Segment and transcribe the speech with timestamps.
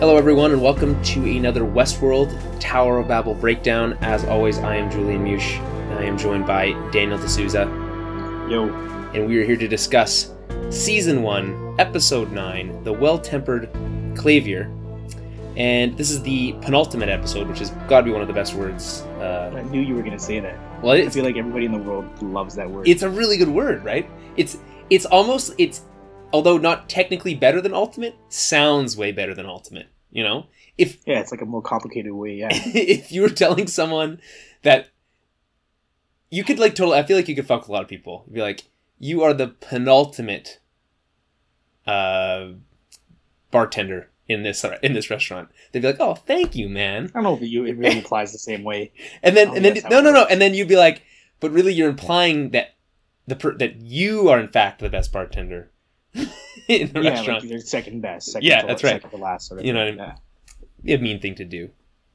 [0.00, 3.98] Hello, everyone, and welcome to another Westworld Tower of Babel breakdown.
[4.00, 5.58] As always, I am Julian Mush.
[5.58, 7.66] I am joined by Daniel D'Souza,
[8.48, 8.70] Yo,
[9.12, 10.32] and we are here to discuss
[10.70, 13.68] Season 1, Episode 9, The Well Tempered
[14.16, 14.74] Clavier.
[15.58, 18.54] And this is the penultimate episode, which has got to be one of the best
[18.54, 19.02] words.
[19.18, 20.82] Uh, I knew you were gonna say that.
[20.82, 22.88] well, I feel like everybody in the world loves that word.
[22.88, 24.08] it's a really good word, right?
[24.38, 24.56] It's
[24.88, 25.82] it's almost it's
[26.32, 29.88] although not technically better than ultimate, sounds way better than ultimate.
[30.10, 32.34] You know, if yeah, it's like a more complicated way.
[32.34, 34.20] Yeah, if you were telling someone
[34.62, 34.88] that
[36.30, 38.24] you could like totally, I feel like you could fuck a lot of people.
[38.26, 38.64] You'd be like,
[38.98, 40.60] you are the penultimate
[41.86, 42.50] uh,
[43.50, 45.48] bartender in this in this restaurant.
[45.72, 47.06] They'd be like, oh, thank you, man.
[47.06, 48.92] I don't know if you, it really applies the same way.
[49.22, 51.02] And then and then no no no, and then you'd be like,
[51.40, 52.74] but really, you're implying that
[53.26, 55.70] the per- that you are in fact the best bartender
[56.68, 57.40] in the yeah, restaurant.
[57.42, 58.32] like they're second best.
[58.32, 58.94] Second Yeah, to, that's right.
[59.02, 59.48] Second to last.
[59.48, 59.98] Sort of You know thing.
[59.98, 60.14] what I
[60.82, 60.96] Yeah.
[60.96, 61.70] a mean thing to do,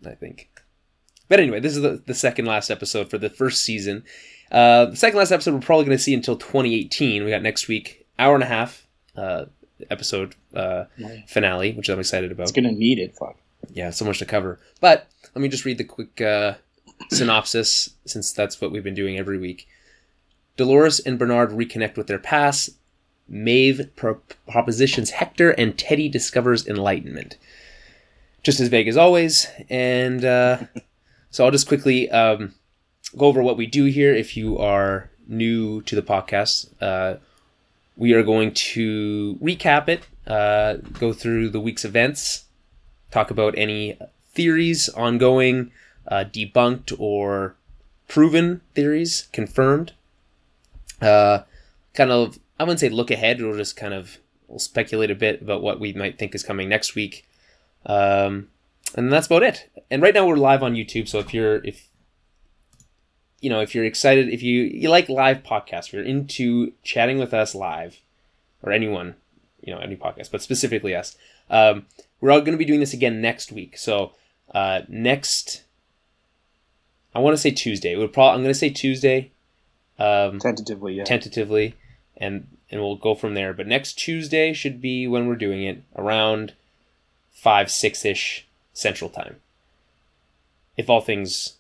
[0.06, 0.50] I think.
[1.28, 4.04] But anyway, this is the, the second last episode for the first season.
[4.52, 7.24] Uh, the second last episode we're probably going to see until 2018.
[7.24, 8.86] We got next week, hour and a half
[9.16, 9.46] uh,
[9.90, 10.86] episode uh,
[11.28, 12.44] finale, which I'm excited about.
[12.44, 13.16] It's gonna need it.
[13.18, 13.38] Fuck.
[13.74, 14.60] Yeah, so much to cover.
[14.80, 16.54] But let me just read the quick uh,
[17.10, 19.68] synopsis, since that's what we've been doing every week.
[20.58, 22.70] Dolores and Bernard reconnect with their past.
[23.28, 27.38] Maeve pro- propositions Hector, and Teddy discovers enlightenment.
[28.44, 29.48] Just as vague as always.
[29.70, 30.60] And uh,
[31.32, 32.54] so I'll just quickly um,
[33.18, 34.14] go over what we do here.
[34.14, 37.18] If you are new to the podcast, uh,
[37.98, 42.46] we are going to recap it, uh, go through the week's events,
[43.12, 43.98] talk about any
[44.34, 45.72] theories ongoing,
[46.08, 47.56] uh, debunked or
[48.08, 49.94] proven theories, confirmed.
[51.02, 51.40] Uh,
[51.94, 53.42] kind of, I wouldn't say look ahead.
[53.42, 54.18] We'll just kind of
[54.48, 57.28] we'll speculate a bit about what we might think is coming next week.
[57.86, 58.50] Um,
[58.96, 59.70] and that's about it.
[59.92, 61.90] And right now we're live on YouTube, so if you're if
[63.42, 67.20] you know if you're excited, if you you like live podcasts, if you're into chatting
[67.20, 68.00] with us live,
[68.64, 69.16] or anyone,
[69.62, 71.18] you know, any podcast, but specifically us,
[71.50, 71.86] um,
[72.20, 73.78] we're all going to be doing this again next week.
[73.78, 74.14] So
[74.54, 75.64] uh, next,
[77.14, 77.96] I want to say Tuesday.
[77.96, 79.32] We're probably I'm going to say Tuesday,
[80.00, 81.04] um, Tentatively, yeah.
[81.04, 81.76] tentatively,
[82.18, 83.54] and and we'll go from there.
[83.54, 86.54] But next Tuesday should be when we're doing it around
[87.32, 89.38] five six ish Central Time.
[90.78, 91.54] If all things,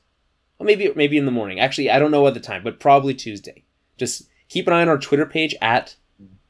[0.57, 1.59] well, maybe maybe in the morning.
[1.59, 3.63] Actually, I don't know what the time, but probably Tuesday.
[3.97, 5.95] Just keep an eye on our Twitter page at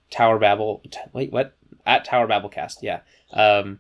[0.10, 0.82] Tower Babel.
[0.90, 1.54] t- Wait, what?
[1.86, 2.78] At Tower Babelcast.
[2.82, 3.02] Yeah.
[3.32, 3.80] Um,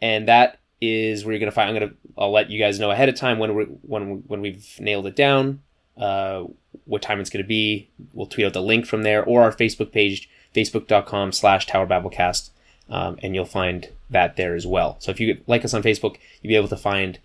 [0.00, 1.68] and that is where you're gonna find.
[1.68, 1.92] I'm gonna.
[2.16, 5.06] I'll let you guys know ahead of time when we when we, when we've nailed
[5.06, 5.62] it down.
[5.96, 6.44] Uh,
[6.86, 7.88] what time it's gonna be.
[8.12, 12.50] We'll tweet out the link from there or our Facebook page, facebook.com slash Tower Babelcast,
[12.88, 14.96] um, and you'll find that there as well.
[15.00, 17.18] So if you like us on Facebook, you'll be able to find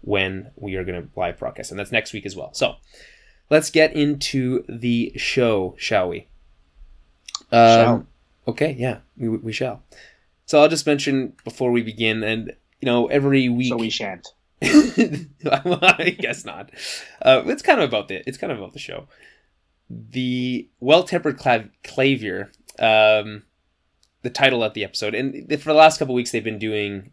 [0.00, 2.52] when we are gonna live broadcast, and that's next week as well.
[2.54, 2.76] So
[3.50, 6.26] let's get into the show, shall we?
[7.50, 8.06] Um, Shall.
[8.48, 9.82] Okay, yeah, we, we shall.
[10.46, 13.68] So I'll just mention before we begin, and you know, every week.
[13.68, 14.28] So we shan't.
[15.44, 16.70] I guess not.
[17.20, 18.22] Uh, it's kind of about the.
[18.28, 19.08] It's kind of about the show.
[19.90, 23.42] The well-tempered clav- clavier, um,
[24.22, 27.10] the title of the episode, and for the last couple weeks they've been doing.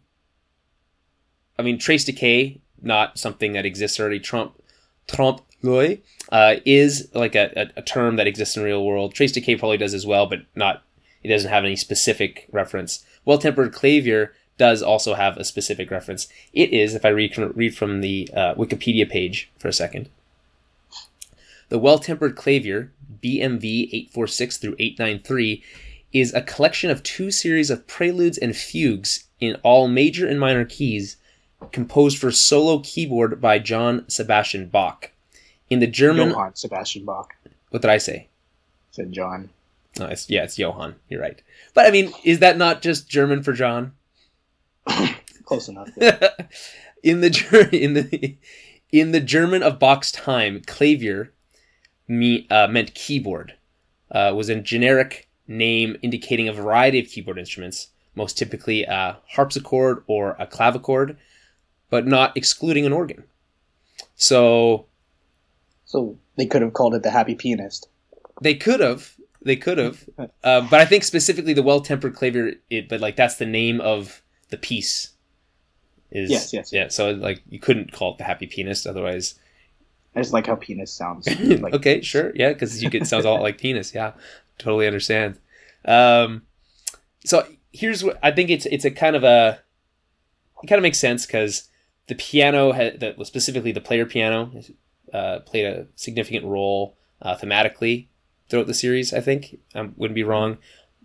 [1.58, 4.20] I mean, trace decay, not something that exists already.
[4.20, 4.62] Trump,
[5.06, 5.98] trompe l'oeil,
[6.30, 9.14] uh, is like a, a, term that exists in real world.
[9.14, 10.82] Trace decay probably does as well, but not.
[11.22, 13.04] It doesn't have any specific reference.
[13.26, 16.28] Well-tempered clavier does also have a specific reference.
[16.52, 20.10] It is, if I read, read from the uh, Wikipedia page for a second,
[21.70, 25.64] the well tempered clavier, BMV 846 through 893,
[26.12, 30.66] is a collection of two series of preludes and fugues in all major and minor
[30.66, 31.16] keys,
[31.72, 35.10] composed for solo keyboard by John Sebastian Bach.
[35.70, 36.28] In the German.
[36.28, 37.34] Johann Sebastian Bach
[37.70, 38.28] What did I say?
[38.90, 39.48] said John.
[39.98, 40.96] No, it's, yeah, it's Johann.
[41.08, 41.40] You're right.
[41.72, 43.92] But I mean, is that not just German for John?
[45.44, 45.90] Close enough.
[47.02, 48.36] in the Ger- in the
[48.92, 51.32] in the German of Bach's time, clavier
[52.08, 53.54] me, uh, meant keyboard.
[54.10, 60.02] Uh, was a generic name indicating a variety of keyboard instruments, most typically a harpsichord
[60.08, 61.16] or a clavichord,
[61.90, 63.24] but not excluding an organ.
[64.16, 64.86] So
[65.84, 67.88] so they could have called it the Happy Pianist.
[68.40, 72.54] they could have, they could have, uh, but I think specifically the well-tempered clavier.
[72.68, 75.10] It, but like that's the name of the piece.
[76.10, 76.88] Is Yes, yes, yeah.
[76.88, 79.38] So like you couldn't call it the happy penis, otherwise
[80.14, 81.28] I just like how penis sounds.
[81.60, 83.94] Like, okay, sure, yeah, because you get it sounds a lot like penis.
[83.94, 84.12] Yeah,
[84.58, 85.38] totally understand.
[85.84, 86.42] Um,
[87.24, 89.60] so here's what I think it's it's a kind of a
[90.62, 91.68] it kind of makes sense because
[92.08, 94.50] the piano had the, specifically the player piano
[95.12, 98.08] uh, played a significant role uh, thematically
[98.48, 99.14] throughout the series.
[99.14, 100.58] I think I um, wouldn't be wrong.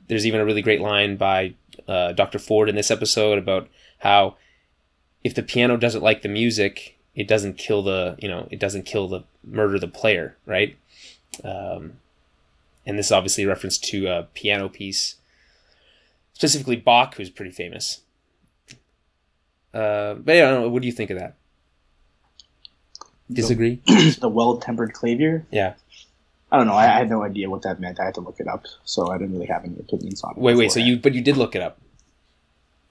[0.07, 1.53] There's even a really great line by
[1.87, 2.39] uh, Dr.
[2.39, 3.67] Ford in this episode about
[3.99, 4.35] how
[5.23, 8.83] if the piano doesn't like the music, it doesn't kill the you know it doesn't
[8.83, 10.77] kill the murder the player, right?
[11.43, 11.93] Um,
[12.85, 15.15] and this is obviously a reference to a piano piece,
[16.33, 18.01] specifically Bach, who's pretty famous.
[19.73, 20.69] Uh, but yeah, I don't know.
[20.69, 21.35] What do you think of that?
[23.31, 23.81] Disagree?
[23.85, 25.45] the well-tempered clavier.
[25.51, 25.73] Yeah.
[26.51, 26.73] I don't know.
[26.73, 27.99] I, I, had no idea what that meant.
[27.99, 30.37] I had to look it up, so I didn't really have any opinions on it.
[30.37, 30.71] Wait, wait.
[30.71, 31.79] So you, but you did look it up.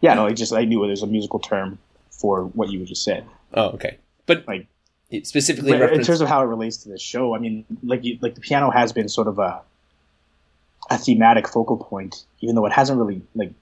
[0.00, 0.26] Yeah, no.
[0.26, 1.78] I just I knew there's a musical term
[2.10, 3.24] for what you were just said.
[3.54, 3.98] Oh, okay.
[4.26, 4.66] But like
[5.22, 8.34] specifically in terms of how it relates to the show, I mean, like you, like
[8.34, 9.62] the piano has been sort of a
[10.90, 13.52] a thematic focal point, even though it hasn't really like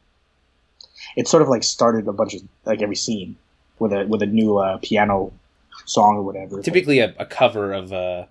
[1.17, 3.37] it's sort of like started a bunch of like every scene
[3.79, 5.33] with a with a new uh, piano
[5.85, 6.63] song or whatever.
[6.63, 8.29] Typically, a, a, cover of a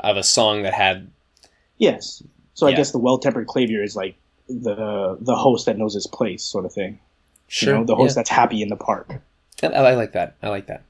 [0.00, 1.10] of a song that had.
[1.78, 2.22] Yes,
[2.54, 2.74] so yeah.
[2.74, 4.16] I guess the well tempered clavier is like
[4.48, 6.98] the the host that knows his place, sort of thing.
[7.48, 8.20] Sure, you know, the host yeah.
[8.20, 9.20] that's happy in the park.
[9.62, 10.36] I, I like that.
[10.42, 10.82] I like that.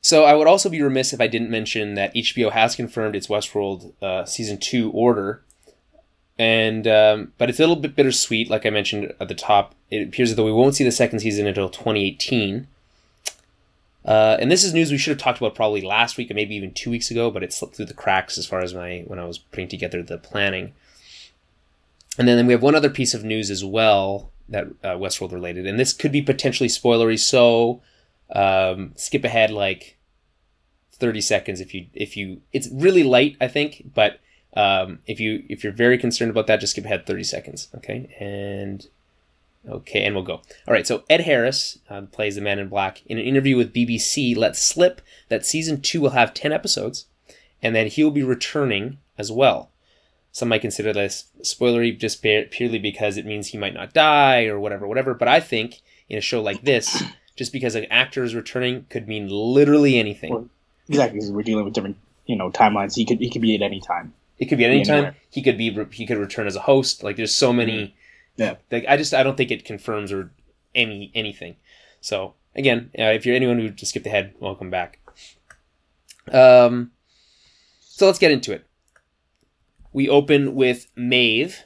[0.00, 3.28] So I would also be remiss if I didn't mention that HBO has confirmed its
[3.28, 5.42] Westworld uh, season two order,
[6.38, 8.50] and um, but it's a little bit bittersweet.
[8.50, 11.20] Like I mentioned at the top, it appears as though we won't see the second
[11.20, 12.66] season until 2018.
[14.04, 16.56] Uh, and this is news we should have talked about probably last week or maybe
[16.56, 19.18] even two weeks ago, but it slipped through the cracks as far as my when
[19.18, 20.72] I was putting together the planning.
[22.18, 25.66] And then we have one other piece of news as well that uh, Westworld related,
[25.66, 27.18] and this could be potentially spoilery.
[27.18, 27.80] So
[28.32, 29.96] um, skip ahead like
[30.92, 34.20] 30 seconds if you if you it's really light I think but
[34.54, 38.14] um, if you if you're very concerned about that just skip ahead 30 seconds okay
[38.20, 38.86] and
[39.68, 40.34] okay and we'll go
[40.66, 43.74] all right so Ed Harris uh, plays the Man in Black in an interview with
[43.74, 47.06] BBC let slip that season 2 will have 10 episodes
[47.62, 49.70] and then he will be returning as well
[50.32, 54.58] some might consider this spoilery just purely because it means he might not die or
[54.58, 57.02] whatever whatever but I think in a show like this
[57.36, 60.32] just because an actor is returning could mean literally anything.
[60.32, 60.48] Well,
[60.88, 62.94] exactly, because we're dealing with different, you know, timelines.
[62.94, 64.14] He could he could be at any time.
[64.38, 65.14] It could be at any time.
[65.30, 67.02] He could be he could return as a host.
[67.02, 67.94] Like there's so many.
[68.36, 68.56] Yeah.
[68.70, 70.32] Like I just I don't think it confirms or
[70.74, 71.56] any anything.
[72.00, 74.98] So again, uh, if you're anyone who just skipped ahead, welcome back.
[76.30, 76.92] Um,
[77.80, 78.66] so let's get into it.
[79.92, 81.64] We open with Maeve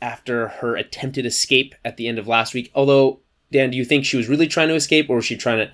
[0.00, 2.70] after her attempted escape at the end of last week.
[2.74, 3.20] Although
[3.50, 5.72] Dan, do you think she was really trying to escape, or was she trying to?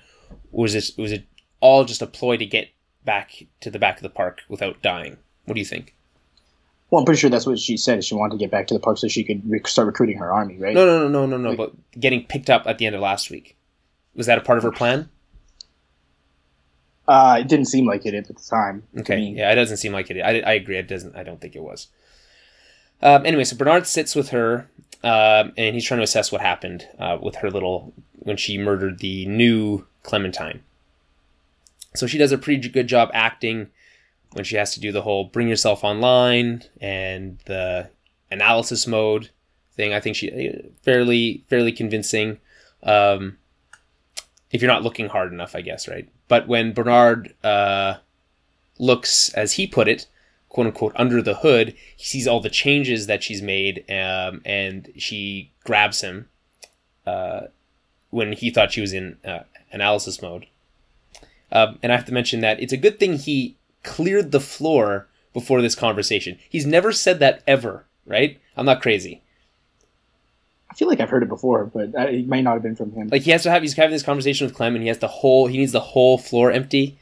[0.51, 1.25] Was this was it
[1.59, 2.69] all just a ploy to get
[3.05, 5.17] back to the back of the park without dying?
[5.45, 5.95] What do you think?
[6.91, 8.03] Well, I'm pretty sure that's what she said.
[8.03, 10.31] She wanted to get back to the park so she could re- start recruiting her
[10.31, 10.75] army, right?
[10.75, 11.49] No, no, no, no, no, no.
[11.49, 13.55] Like, but getting picked up at the end of last week
[14.13, 15.09] was that a part of her plan?
[17.07, 18.83] Uh, it didn't seem like it at the time.
[18.99, 20.21] Okay, I mean, yeah, it doesn't seem like it.
[20.21, 20.77] I, I agree.
[20.77, 21.15] It doesn't.
[21.15, 21.87] I don't think it was.
[23.01, 24.69] Um, anyway, so Bernard sits with her
[25.03, 28.99] um, and he's trying to assess what happened uh, with her little when she murdered
[28.99, 30.61] the new Clementine.
[31.95, 33.69] So she does a pretty good job acting
[34.33, 37.89] when she has to do the whole bring yourself online and the
[38.29, 39.29] analysis mode
[39.73, 39.93] thing.
[39.93, 42.39] I think she fairly fairly convincing.
[42.83, 43.37] Um,
[44.51, 46.09] if you're not looking hard enough, I guess, right?
[46.27, 47.95] But when Bernard uh,
[48.79, 50.07] looks, as he put it,
[50.49, 54.91] quote unquote under the hood, he sees all the changes that she's made, um, and
[54.97, 56.27] she grabs him
[57.05, 57.41] uh,
[58.09, 59.39] when he thought she was in uh,
[59.71, 60.47] analysis mode.
[61.51, 65.07] Um, and I have to mention that it's a good thing he cleared the floor
[65.33, 66.37] before this conversation.
[66.49, 68.39] He's never said that ever, right?
[68.55, 69.21] I'm not crazy.
[70.69, 73.09] I feel like I've heard it before, but it might not have been from him.
[73.09, 75.07] Like he has to have, he's having this conversation with Clem, and he has the
[75.07, 76.97] whole, he needs the whole floor empty.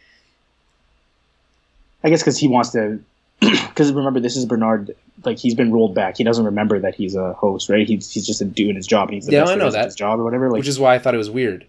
[2.03, 2.99] I guess because he wants to
[3.39, 4.95] because remember this is Bernard.
[5.25, 6.17] Like he's been rolled back.
[6.17, 7.87] He doesn't remember that he's a host, right?
[7.87, 9.09] He's he's just doing his job.
[9.09, 10.49] And he's the yeah, I know that his job or whatever.
[10.49, 11.65] Like, which is why I thought it was weird.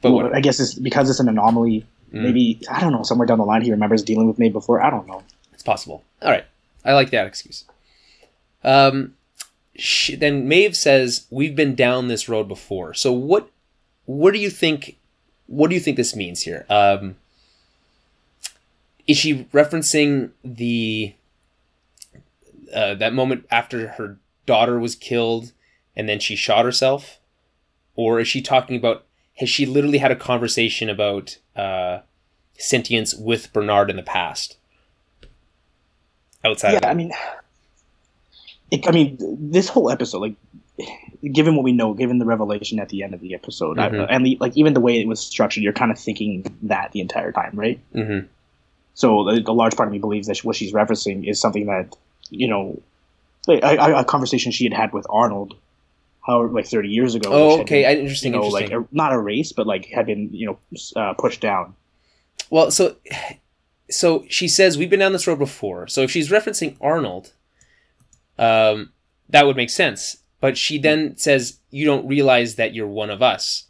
[0.00, 1.86] But well, I guess it's because it's an anomaly.
[2.12, 2.22] Mm.
[2.22, 3.02] Maybe I don't know.
[3.02, 4.82] Somewhere down the line, he remembers dealing with me before.
[4.82, 5.22] I don't know.
[5.52, 6.04] It's possible.
[6.22, 6.44] All right,
[6.84, 7.64] I like that excuse.
[8.64, 9.14] Um,
[9.76, 12.94] she, then Maeve says we've been down this road before.
[12.94, 13.50] So what?
[14.06, 14.96] What do you think?
[15.46, 16.66] What do you think this means here?
[16.68, 17.16] Um,
[19.06, 21.14] is she referencing the
[22.72, 25.52] uh, that moment after her daughter was killed
[25.96, 27.18] and then she shot herself
[27.96, 29.04] or is she talking about
[29.38, 32.00] has she literally had a conversation about uh,
[32.58, 34.56] sentience with bernard in the past
[36.44, 37.12] outside yeah i mean
[38.70, 39.16] it, i mean
[39.50, 40.34] this whole episode like
[41.32, 44.00] given what we know, given the revelation at the end of the episode, Mhm.
[44.02, 46.92] I, and the, like even the way it was structured, you're kind of thinking that
[46.92, 47.80] the entire time, right?
[47.92, 48.20] hmm
[48.94, 51.96] So a, a large part of me believes that what she's referencing is something that
[52.30, 52.80] you know,
[53.48, 55.56] like, a, a- a conversation she had had with Arnold,
[56.28, 57.30] however, like 30 years ago.
[57.32, 57.82] Oh, okay.
[57.82, 58.34] been, Interesting.
[58.34, 58.78] you know, interesting.
[58.78, 61.74] like not erased, but like had been you know uh, pushed down.
[62.50, 62.96] Well, so
[63.90, 65.88] so she says we've been down this road before.
[65.88, 67.32] So if she's referencing Arnold,
[68.38, 68.92] um,
[69.28, 70.18] that would make sense.
[70.40, 73.64] But she then says you don't realize that you're one of us.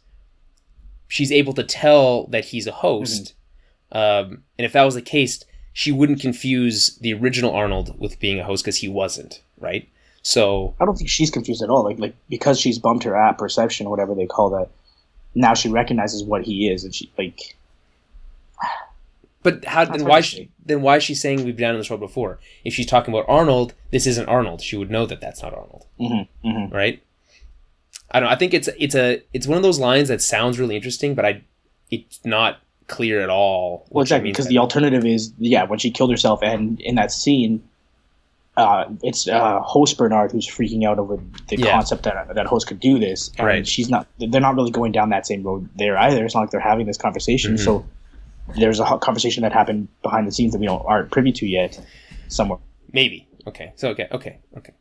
[1.07, 3.33] She's able to tell that he's a host,
[3.91, 8.39] um, and if that was the case, she wouldn't confuse the original Arnold with being
[8.39, 9.89] a host because he wasn't, right?
[10.21, 11.83] So I don't think she's confused at all.
[11.83, 14.69] Like like because she's bumped her apperception or whatever they call that.
[15.35, 17.55] Now she recognizes what he is, and she like
[19.41, 20.05] But how then?
[20.05, 20.81] Why she, then?
[20.81, 22.39] Why is she saying we've been down this road before?
[22.65, 24.61] If she's talking about Arnold, this isn't Arnold.
[24.61, 26.73] She would know that that's not Arnold, mhm, mhm.
[26.73, 27.01] right?
[28.11, 28.29] I don't.
[28.29, 31.25] I think it's it's a it's one of those lines that sounds really interesting, but
[31.25, 31.43] I
[31.89, 33.87] it's not clear at all.
[33.91, 37.63] Well, exactly because the alternative is yeah when she killed herself, and in that scene,
[38.59, 41.71] uh, it's uh, host Bernard who's freaking out over the Yeah.
[41.71, 43.65] concept that that host could do this, and Right.
[43.67, 44.07] she's not.
[44.17, 46.25] They're not really going down that same road there either.
[46.25, 47.55] It's not like they're having this conversation.
[47.55, 47.59] Mhm.
[47.65, 47.85] So
[48.57, 51.79] there's a conversation that happened behind the scenes that we don't aren't privy to yet,
[52.27, 52.59] somewhere.
[52.91, 53.71] maybe okay.
[53.75, 54.73] So okay, okay, okay.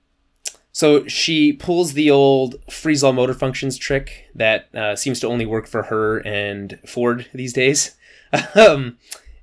[0.73, 5.45] So she pulls the old freeze all motor functions trick that uh, seems to only
[5.45, 7.97] work for her and Ford these days,
[8.55, 8.97] um,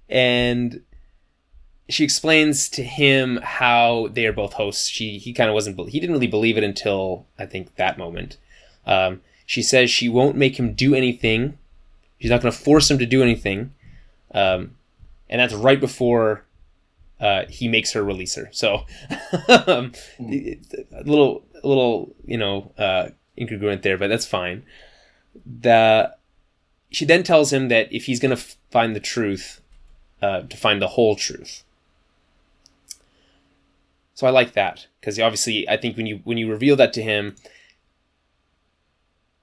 [0.10, 0.82] and
[1.88, 4.88] she explains to him how they are both hosts.
[4.88, 8.38] She he kind of wasn't he didn't really believe it until I think that moment.
[8.86, 11.58] Um, she says she won't make him do anything.
[12.20, 13.74] She's not going to force him to do anything,
[14.34, 14.76] um,
[15.30, 16.46] and that's right before
[17.20, 18.50] uh, he makes her release her.
[18.52, 18.86] So
[19.48, 24.64] um, a little a little you know uh, incongruent there, but that's fine.
[25.46, 26.16] The
[26.90, 29.62] she then tells him that if he's going to f- find the truth,
[30.22, 31.65] uh, to find the whole truth.
[34.16, 37.04] So I like that because obviously I think when you when you reveal that to
[37.04, 37.36] him,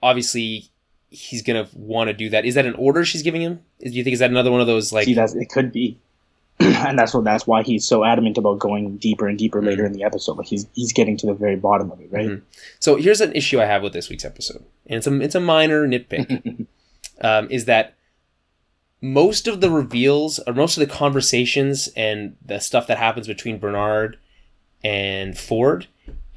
[0.03, 0.71] obviously
[1.11, 2.45] he's gonna want to do that.
[2.45, 3.61] Is that an order she's giving him?
[3.81, 5.99] Do you think is that another one of those like See, that's it could be,
[6.59, 9.93] and that's what that's why he's so adamant about going deeper and deeper later in
[9.93, 10.39] the episode.
[10.39, 12.29] Like he's he's getting to the very bottom of it, right?
[12.29, 12.43] Mhm.
[12.81, 15.41] So here's an issue I have with this week's episode, and it's a it's a
[15.41, 16.67] minor nitpick,
[17.21, 17.95] um, is that
[19.03, 23.59] most of the reveals or most of the conversations and the stuff that happens between
[23.59, 24.17] Bernard
[24.85, 25.87] and Ford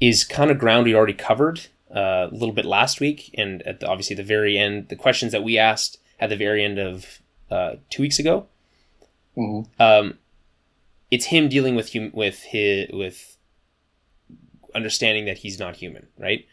[0.00, 3.80] is kind of ground we already covered uh, a little bit last week, and at
[3.80, 7.20] the, obviously the very end, the questions that we asked at the very end of
[7.50, 8.46] uh, two weeks ago.
[9.36, 9.66] Mhm.
[9.78, 10.18] Um,
[11.10, 13.36] it's him dealing with hum- with his with
[14.74, 16.46] understanding that he's not human, right?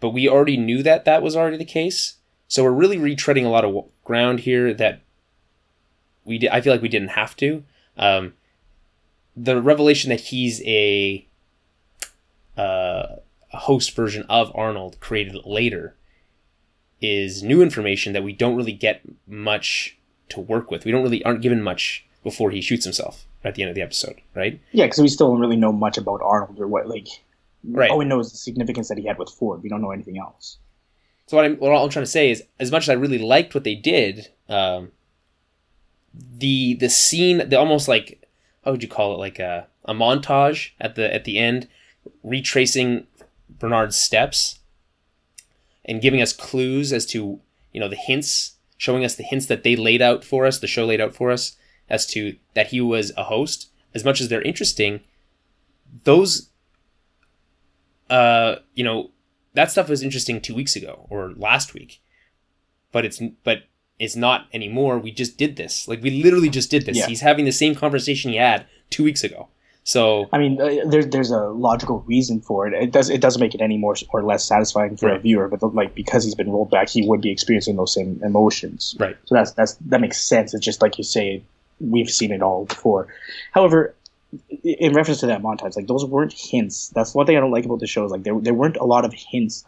[0.00, 2.16] But we already knew that that was already the case,
[2.48, 5.00] so we're really retreading a lot of w- ground here that
[6.24, 6.50] we did.
[6.50, 7.64] I feel like we didn't have to.
[7.96, 8.34] Um,
[9.36, 11.26] the revelation that he's a
[12.56, 13.16] uh,
[13.52, 15.96] a host version of Arnold created later
[17.00, 19.98] is new information that we don't really get much
[20.30, 20.84] to work with.
[20.84, 23.82] We don't really aren't given much before he shoots himself at the end of the
[23.82, 24.60] episode, right?
[24.72, 27.08] Yeah, because we still don't really know much about Arnold or what like.
[27.66, 27.90] Right.
[27.90, 29.62] All we know is the significance that he had with Ford.
[29.62, 30.58] We don't know anything else.
[31.26, 33.54] So what I'm what I'm trying to say is, as much as I really liked
[33.54, 34.92] what they did, um,
[36.12, 38.22] the the scene, the almost like
[38.64, 41.68] how would you call it, like a a montage at the at the end,
[42.22, 43.06] retracing
[43.48, 44.58] Bernard's steps
[45.84, 47.40] and giving us clues as to
[47.72, 50.66] you know the hints, showing us the hints that they laid out for us, the
[50.66, 51.56] show laid out for us
[51.88, 53.68] as to that he was a host.
[53.94, 55.00] As much as they're interesting,
[56.04, 56.50] those
[58.10, 59.10] uh you know
[59.54, 62.02] that stuff was interesting two weeks ago or last week,
[62.92, 63.64] but it's but
[63.98, 64.98] it's not anymore.
[64.98, 65.86] We just did this.
[65.86, 66.96] Like we literally just did this.
[66.96, 67.06] Yeah.
[67.06, 69.48] He's having the same conversation he had two weeks ago.
[69.84, 72.72] So I mean, uh, there's there's a logical reason for it.
[72.72, 75.62] It does it doesn't make it any more or less satisfying for a viewer, but
[75.74, 78.96] like because he's been rolled back, he would be experiencing those same emotions.
[78.98, 80.54] right, So that's that's that makes sense.
[80.54, 81.42] It's just like you say,
[81.80, 83.08] we've seen it all before.
[83.52, 83.94] However,
[84.62, 86.88] in reference to that montage, like those weren't hints.
[86.88, 88.06] That's one thing I don't like about the show.
[88.06, 89.66] Is like there there weren't a lot of hints.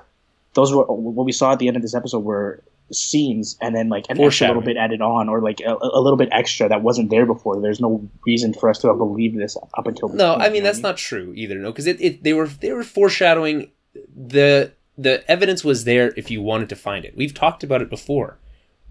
[0.54, 2.62] Those were what we saw at the end of this episode were
[2.93, 6.16] scenes and then like an extra little bit added on or like a, a little
[6.16, 7.61] bit extra that wasn't there before.
[7.61, 10.62] There's no reason for us to have believed this up until no, point, I mean
[10.62, 11.57] that's not true either.
[11.57, 13.71] No, because it, it they were they were foreshadowing
[14.14, 17.16] the the evidence was there if you wanted to find it.
[17.16, 18.38] We've talked about it before.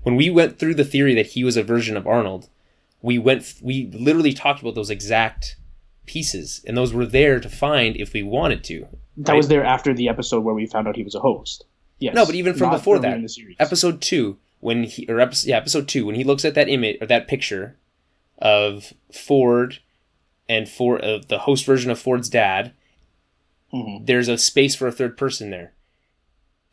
[0.04, 2.50] When we went through the theory that he was a version of Arnold,
[3.02, 5.56] we went we literally talked about those exact
[6.06, 8.88] pieces, and those were there to find if we wanted to.
[9.18, 11.66] That was there after the episode where we found out he was a host.
[12.00, 12.14] Yes.
[12.16, 13.56] No, but even from before that, in the series.
[13.60, 16.98] episode two when he or episode, yeah episode two when he looks at that image
[17.02, 17.78] or that picture
[18.38, 19.80] of Ford
[20.50, 22.74] and Ford uh, the host version of Ford's dad
[23.74, 24.06] Mhm.
[24.06, 25.74] there's a space for a third person there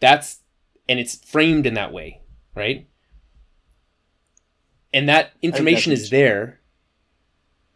[0.00, 0.40] that's
[0.88, 2.20] and it's framed in that way
[2.54, 2.86] right
[4.92, 6.60] and that information is there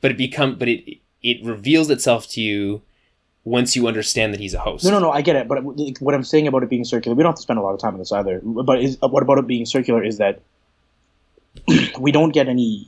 [0.00, 2.82] but it become but it it reveals itself to you
[3.46, 5.10] once you understand that he's a host No, no, no.
[5.10, 7.36] I get it, but like, what I'm saying about it being circular, we don't have
[7.36, 8.40] to spend a lot of time on this either.
[8.42, 10.40] But is, what about it being circular is that
[11.98, 12.86] we don't get any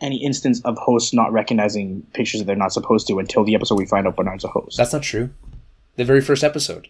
[0.00, 3.76] any instance of hosts not recognizing pictures that they're not supposed to until the episode
[3.76, 4.76] we find out Bernard's a host.
[4.76, 5.30] that's not true
[5.96, 6.88] the very first episode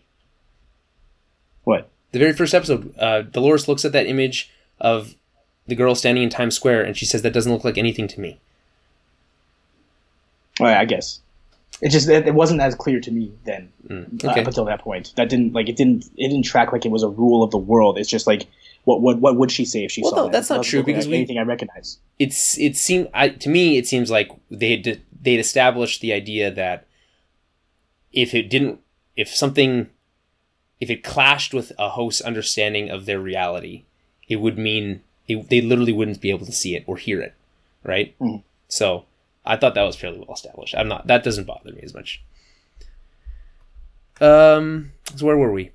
[1.65, 1.91] what?
[2.13, 4.51] the very first episode, uh, Dolores looks at that image
[4.81, 5.15] of
[5.67, 8.21] the girl standing in Times Square, and she says, "That doesn't look like anything to
[8.21, 8.41] me."
[10.59, 11.21] Well, I guess
[11.83, 14.81] it just it, it wasn't as clear to me then Mm, uh, up until that
[14.81, 15.13] point.
[15.17, 17.59] That didn't like it didn't it didn't track like it was a rule of the
[17.59, 17.99] world.
[17.99, 18.47] It's just like
[18.85, 20.33] what what what would she say if she Well, saw no, that?
[20.33, 21.99] that's It not true look like because we- anything I recognize.
[22.19, 26.51] It's it seemed I, to me it seems like they had they'd established the idea
[26.51, 26.87] that
[28.13, 28.81] if it didn't
[29.17, 29.89] if something
[30.81, 33.85] if it clashed with a host's understanding of their reality,
[34.29, 37.35] it would mean it, they literally wouldn't be able to see it or hear it,
[37.85, 38.15] right?
[38.19, 38.43] Mhm.
[38.69, 39.05] So
[39.51, 40.75] I thought that was fairly well established.
[40.77, 42.23] I'm not that doesn't bother me as much.
[44.21, 45.73] Um, so where were we?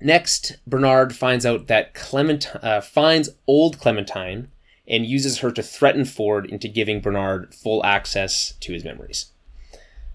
[0.00, 4.48] Next, Bernard finds out that Clement uh, finds old Clementine
[4.86, 9.32] and uses her to threaten Ford into giving Bernard full access to his memories.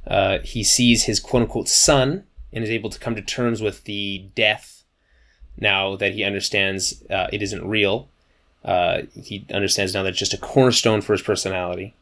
[0.08, 3.84] Uh, he sees his quote unquote son and is able to come to terms with
[3.84, 4.84] the death
[5.58, 8.08] now that he understands uh, it isn't real.
[8.64, 11.94] Uh, he understands now that it's just a cornerstone for his personality.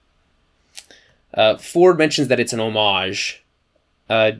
[1.33, 3.43] Uh, Ford mentions that it's an homage,
[4.09, 4.33] uh,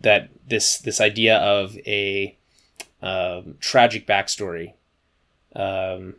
[0.00, 2.36] that this this idea of a
[3.02, 4.74] um, tragic backstory.
[5.54, 6.16] Um,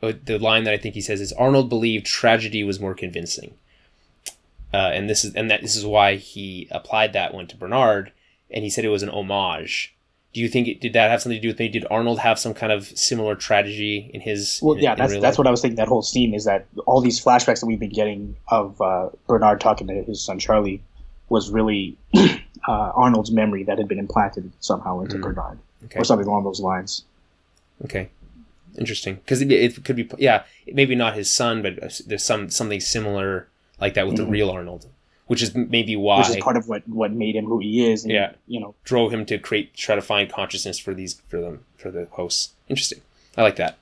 [0.00, 3.54] the line that I think he says is Arnold believed tragedy was more convincing,
[4.72, 8.12] uh, and this is and that this is why he applied that one to Bernard,
[8.50, 9.94] and he said it was an homage.
[10.34, 12.38] Do you think it, did that have something to do with maybe did Arnold have
[12.38, 14.60] some kind of similar tragedy in his?
[14.62, 15.76] Well, in- yeah, in that's that's what I was thinking.
[15.76, 19.60] That whole scene is that all these flashbacks that we've been getting of uh, Bernard
[19.60, 20.82] talking to his son Charlie
[21.30, 22.30] was really uh,
[22.68, 25.22] Arnold's memory that had been implanted somehow into Mm.
[25.22, 25.98] Bernard, Okay.
[26.00, 27.04] or something along those lines.
[27.84, 28.10] Okay,
[28.78, 29.14] interesting.
[29.16, 33.48] Because it, it could be, yeah, maybe not his son, but there's some something similar
[33.80, 34.30] like that with the Mhm.
[34.30, 34.86] real Arnold,
[35.28, 38.02] which is maybe why Which is part of what, what made him who he is.
[38.04, 38.32] And, Yeah.
[38.46, 41.90] you know, drove him to create, try to find consciousness for these for them for
[41.90, 42.54] the hosts.
[42.68, 43.00] Interesting.
[43.36, 43.78] I like that.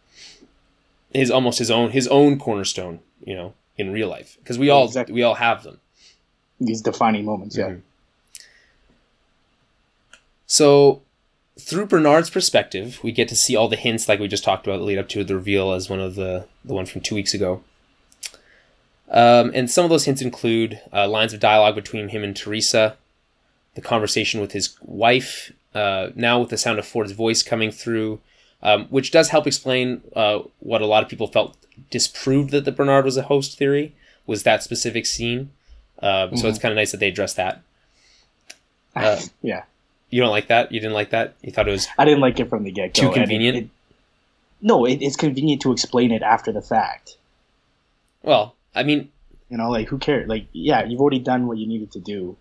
[1.13, 4.85] His almost his own his own cornerstone, you know, in real life because we all
[4.85, 5.15] Exactly.
[5.15, 5.81] we all have them.
[6.61, 7.57] these defining moments.
[7.57, 7.69] Yeah.
[7.71, 7.81] Mhm.
[10.47, 11.03] So,
[11.59, 14.81] through Bernard's perspective, we get to see all the hints, like we just talked about,
[14.83, 17.63] lead up to the reveal as one of the the one from two weeks ago.
[19.09, 22.97] Um, and some of those hints include uh, lines of dialogue between him and Theresa,
[23.75, 28.21] the conversation with his wife, uh, now with the sound of Ford's voice coming through,
[28.63, 31.57] um, which does help explain uh, what a lot of people felt
[31.91, 33.95] disproved that the Bernard was a host theory
[34.27, 35.51] was that specific scene.
[36.03, 37.63] Um, So it's kind of nice that they addressed that.
[38.97, 39.65] Uh, yeah.
[40.09, 40.73] You don't like that?
[40.73, 41.35] You didn't like that?
[41.43, 43.03] You thought it was I didn't like it from the get go.
[43.03, 43.71] Too convenient?
[44.63, 47.19] no, it, it's convenient to explain it after the fact.
[48.23, 48.56] well.
[48.77, 49.11] I mean,
[49.49, 50.29] You know, like who cares?
[50.29, 52.37] Like, yeah, you've already done what you needed to do.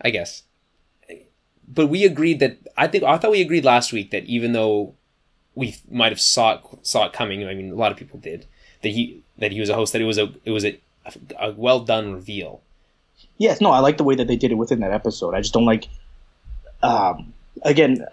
[0.00, 0.42] I guess.
[1.66, 4.94] But we agreed that I think I thought we agreed last week that even though
[5.54, 8.46] we might have saw it saw it coming, I mean a lot of people did
[8.82, 10.78] that he that he was a host that it was a it was a,
[11.38, 12.60] a well done reveal.
[13.38, 15.34] Yes, no, I like the way that they did it within that episode.
[15.34, 15.88] I just don't like.
[16.82, 18.04] Um, again,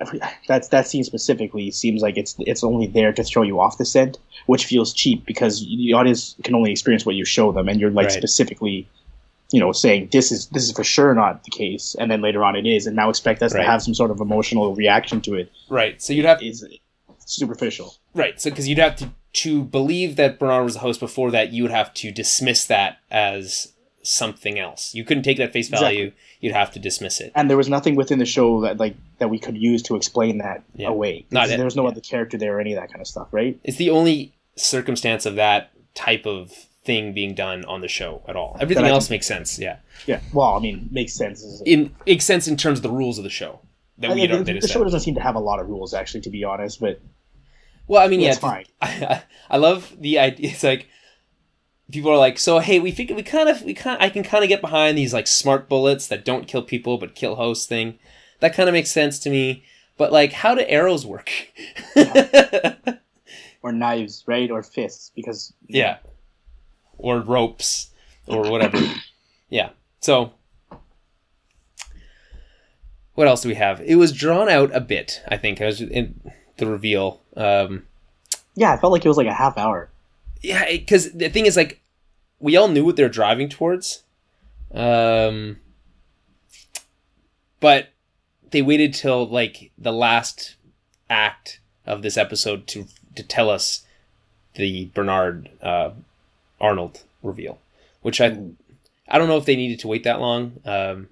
[0.48, 3.86] that's that scene specifically seems like it's it's only there to throw you off the
[3.86, 7.80] scent, which feels cheap because the audience can only experience what you show them, and
[7.80, 8.12] you're like Right.
[8.14, 8.88] specifically,
[9.52, 12.44] you know, saying this is this is for sure not the case, and then later
[12.44, 13.62] on it is, and now expect us Right.
[13.62, 16.02] to have some sort of emotional reaction to it Right.
[16.02, 16.66] So you'd have is
[17.26, 17.96] superficial.
[18.14, 18.40] right.
[18.40, 21.64] So because you'd have to to believe that Bernard was the host before that, you
[21.64, 23.72] would have to dismiss that as
[24.04, 24.94] something else.
[24.96, 26.12] You couldn't take that face value.
[26.40, 27.32] You'd have to dismiss it.
[27.36, 30.40] and there was nothing within the show that like that we could use to explain
[30.40, 30.88] that Yeah.
[30.90, 31.26] away.
[31.32, 31.90] Not it, there was no yeah.
[31.90, 33.60] other character there or any of that kind of stuff, right?
[33.64, 36.52] It's the only circumstance of that type of
[36.84, 38.58] thing being done on the show at all.
[38.60, 39.60] Everything That else can- makes sense.
[39.60, 39.78] Yeah.
[40.08, 40.20] Yeah.
[40.34, 41.62] Well, I mean, makes sense.
[41.66, 43.60] In makes sense in terms of the rules of the show
[44.00, 44.44] that I we mean, don't.
[44.46, 46.80] the, the show doesn't seem to have a lot of rules, actually, to be honest.
[46.80, 47.00] But
[47.88, 48.66] Well, I mean, yeah, It's fine.
[48.82, 50.50] I, I love the idea.
[50.50, 50.88] It's like
[51.92, 54.44] people are like, so hey, we figure we kind of we kind I can kind
[54.44, 58.00] of get behind these like smart bullets that don't kill people but kill hosts thing.
[58.40, 59.64] that kind of makes sense to me.
[59.98, 61.30] But like, how do arrows work?
[63.62, 64.50] or knives, right?
[64.50, 65.98] Or fists, because yeah,
[66.98, 67.92] or ropes,
[68.28, 68.80] or whatever.
[69.50, 69.70] yeah.
[70.00, 70.34] So,
[73.14, 73.82] what else do we have?
[73.82, 75.22] It was drawn out a bit.
[75.28, 76.20] I think I was in
[76.58, 77.22] the reveal.
[77.36, 77.86] Um,
[78.56, 79.90] yeah, I felt like it was like a half hour.
[80.42, 81.81] Yeah, because the thing is, like,
[82.42, 84.04] we all knew what they're driving towards,
[84.74, 85.58] um,
[87.60, 87.90] but
[88.50, 90.56] they waited till like the last
[91.10, 93.86] act of this episode to to tell us
[94.56, 95.92] the Bernard uh,
[96.60, 97.60] Arnold reveal,
[98.02, 98.38] which I
[99.08, 100.60] I don't know if they needed to wait that long.
[100.66, 101.10] Um,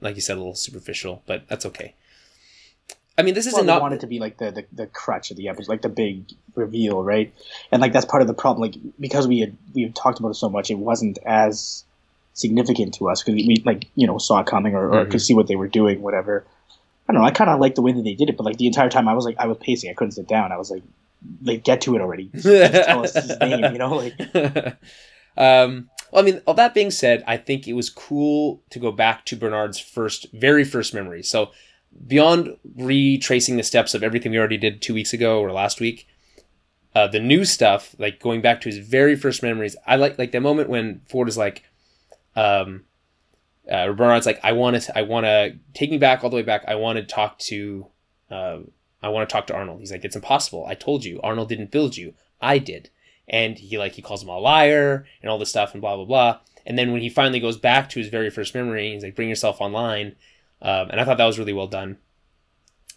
[0.00, 1.94] like you said, a little superficial, but that's okay.
[3.18, 5.36] I mean, this is well, not wanted to be like the, the the crutch of
[5.36, 6.24] the episode, like the big
[6.54, 7.32] reveal, right?
[7.72, 10.30] And like that's part of the problem, like because we had we had talked about
[10.30, 11.84] it so much, it wasn't as
[12.34, 15.10] significant to us because we like you know saw it coming or, or mm-hmm.
[15.10, 16.44] could see what they were doing, whatever.
[17.08, 17.26] I don't know.
[17.26, 19.08] I kind of like the way that they did it, but like the entire time,
[19.08, 19.90] I was like, I was pacing.
[19.90, 20.52] I couldn't sit down.
[20.52, 20.82] I was like,
[21.42, 22.30] like get to it already.
[22.42, 24.18] tell us his name, you know, like.
[25.36, 28.90] um, well, I mean, all that being said, I think it was cool to go
[28.90, 31.22] back to Bernard's first, very first memory.
[31.22, 31.52] So
[32.06, 36.08] beyond retracing the steps of everything we already did two weeks ago or last week,
[36.94, 40.32] uh, the new stuff, like going back to his very first memories, I like like
[40.32, 41.64] the moment when Ford is like,
[42.34, 42.84] um,
[43.70, 46.42] uh, Bernard's like, I want to, I want to take me back all the way
[46.42, 46.64] back.
[46.66, 47.86] I want to talk to,
[48.30, 48.58] uh,
[49.02, 49.80] I want to talk to Arnold.
[49.80, 50.64] He's like, it's impossible.
[50.66, 52.14] I told you, Arnold didn't build you.
[52.40, 52.90] I did.
[53.28, 56.04] And he like he calls him a liar and all this stuff and blah blah
[56.04, 56.38] blah.
[56.64, 59.28] And then when he finally goes back to his very first memory, he's like, bring
[59.28, 60.16] yourself online.
[60.66, 61.96] Um, and I thought that was really well done.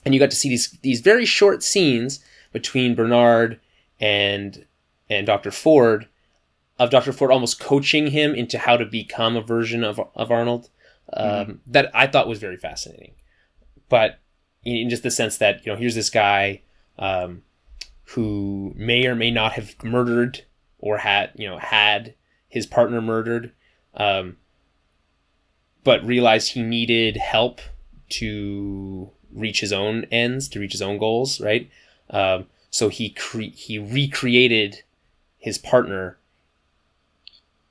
[0.04, 2.20] And you got to see these these very short scenes
[2.52, 3.60] between Bernard
[4.00, 4.66] and
[5.08, 5.52] and Dr.
[5.52, 6.08] Ford
[6.80, 7.14] of Dr.
[7.14, 10.70] Ford almost coaching him into how to become a version of of Arnold
[11.14, 11.52] um, mm-hmm.
[11.68, 13.12] that I thought was very fascinating.
[13.88, 14.20] But
[14.64, 16.62] in just the sense that you know here's this guy
[16.98, 17.44] um,
[18.06, 20.44] who may or may not have murdered
[20.80, 22.16] or had you know had
[22.48, 23.52] his partner murdered,
[23.94, 24.38] um,
[25.84, 27.62] but realized he needed help
[28.10, 31.70] to reach his own ends, to reach his own goals, right?
[32.10, 34.84] Um, so he cre- he recreated
[35.38, 36.18] his partner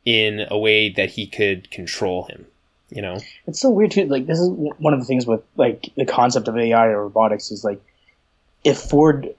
[0.05, 2.47] in a way that he could control him.
[2.91, 4.07] You know, it's so weird too.
[4.07, 7.51] Like this is one of the things with like the concept of AI or robotics
[7.51, 7.83] is like
[8.65, 9.35] if Ford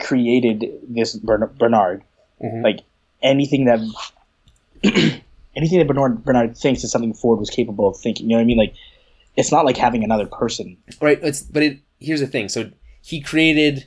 [0.00, 2.02] created this Bernard,
[2.42, 2.62] mm-hmm.
[2.62, 2.80] like
[3.22, 3.80] anything that
[5.56, 8.26] anything that Bernard Bernard thinks is something Ford was capable of thinking.
[8.26, 8.58] You know what I mean?
[8.58, 8.74] Like
[9.36, 10.76] it's not like having another person.
[11.00, 11.18] Right.
[11.22, 12.48] It's but it here's the thing.
[12.48, 12.70] So
[13.02, 13.86] he created.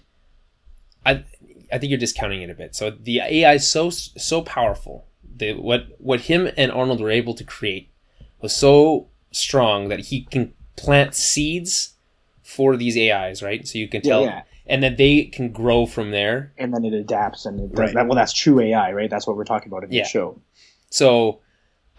[1.05, 1.23] I
[1.71, 2.75] I think you're discounting it a bit.
[2.75, 5.05] So the AI is so so powerful.
[5.37, 7.91] The, what what him and Arnold were able to create
[8.41, 11.93] was so strong that he can plant seeds
[12.47, 13.67] for these AIs, right?
[13.67, 14.41] So you can tell, yeah, yeah.
[14.67, 16.53] and then they can grow from there.
[16.57, 17.93] And then it adapts, and it right.
[17.93, 19.09] that, well, that's true AI, right?
[19.09, 20.03] That's what we're talking about in yeah.
[20.03, 20.41] the show.
[20.89, 21.41] So,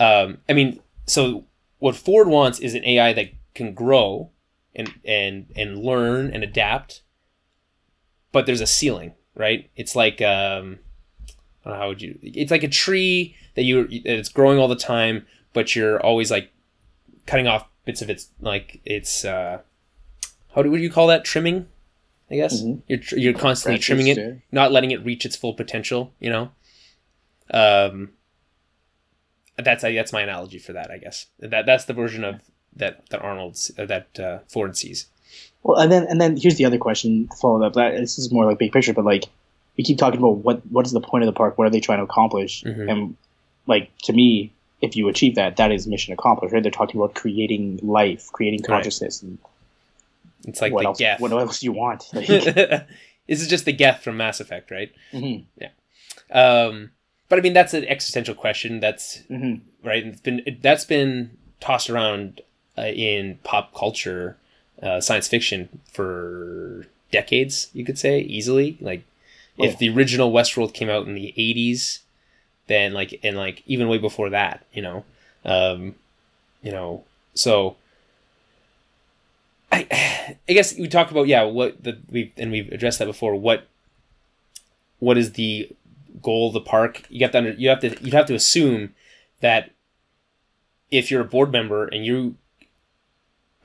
[0.01, 1.45] um, I mean, so
[1.79, 4.31] what Ford wants is an AI that can grow
[4.75, 7.03] and and and learn and adapt,
[8.33, 9.71] but there's a ceiling, right?
[9.77, 10.79] It's like um,
[11.65, 12.19] how would you?
[12.23, 16.53] It's like a tree that you it's growing all the time, but you're always like
[17.27, 19.61] cutting off bits of its like it's uh,
[20.55, 21.69] how do what do you call that trimming?
[22.31, 22.81] I guess mm-hmm.
[22.87, 26.13] you're you're constantly Branches, trimming it, not letting it reach its full potential.
[26.21, 26.51] You know,
[27.53, 28.11] um,
[29.65, 30.91] that's that's my analogy for that.
[30.91, 32.41] I guess that that's the version of
[32.77, 35.07] that that Arnold uh, that uh, Ford sees.
[35.63, 37.75] Well, and then and then here's the other question followed up.
[37.75, 39.25] That this is more like big picture, but like
[39.77, 41.59] we keep talking about what what is the point of the park?
[41.59, 42.63] What are they trying to accomplish?
[42.63, 42.89] Mm-hmm.
[42.89, 43.17] And
[43.67, 46.53] like to me, if you achieve that, that is mission accomplished.
[46.53, 46.63] Right?
[46.63, 49.31] They're talking about creating life, creating consciousness, right.
[49.31, 49.39] and
[50.45, 51.21] it's like what the else, Geth.
[51.21, 52.05] What else do you want?
[52.15, 54.91] Like, this is just the Geth from Mass Effect, right?
[55.13, 55.45] Mm-hmm.
[55.61, 55.69] Yeah.
[56.31, 56.93] Um,
[57.29, 58.81] but I mean, that's an existential question.
[58.81, 59.57] That's mm-hmm.
[59.87, 60.07] right.
[60.07, 62.41] It's been that's been tossed around
[62.77, 64.37] uh, in pop culture,
[64.83, 67.71] uh, science fiction for decades.
[67.73, 68.79] You could say easily.
[68.81, 69.05] Like,
[69.59, 69.65] oh.
[69.65, 72.01] if the original Westworld came out in the '80s,
[72.67, 75.05] then like and like even way before that, you know,
[75.45, 75.95] um,
[76.63, 77.77] you know, so
[79.71, 83.35] I, I guess we talked about yeah what the we and we've addressed that before.
[83.35, 83.67] What
[84.99, 85.71] what is the
[86.23, 87.03] goal of the park?
[87.09, 88.95] You have to under, you have to you have to assume
[89.41, 89.71] that
[90.91, 92.37] if you're a board member and you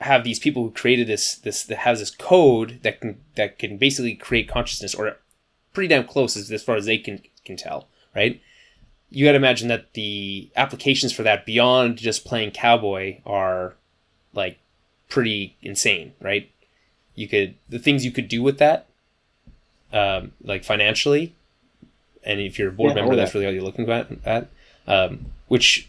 [0.00, 3.78] have these people who created this this that has this code that can that can
[3.78, 5.16] basically create consciousness or
[5.72, 8.40] pretty damn close as, as far as they can can tell, right?
[9.10, 13.74] You got to imagine that the applications for that beyond just playing cowboy are
[14.34, 14.58] like
[15.08, 16.50] pretty insane, right?
[17.14, 18.88] You could the things you could do with that,
[19.92, 21.34] um, like financially,
[22.24, 23.40] and if you're a board Yeah, member, oh, that's yeah.
[23.40, 24.08] really all you're looking at.
[24.24, 24.48] at
[24.86, 25.88] um, which,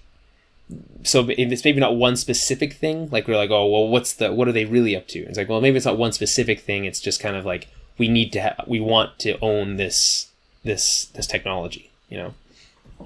[1.04, 3.10] so if it's maybe not one specific thing.
[3.10, 5.20] Like we're like, oh well, what's the what are they really up to?
[5.20, 6.86] It's like, well, maybe it's not one specific thing.
[6.86, 7.68] It's just kind of like
[7.98, 10.32] we need to ha- we want to own this
[10.64, 12.34] this this technology, you know.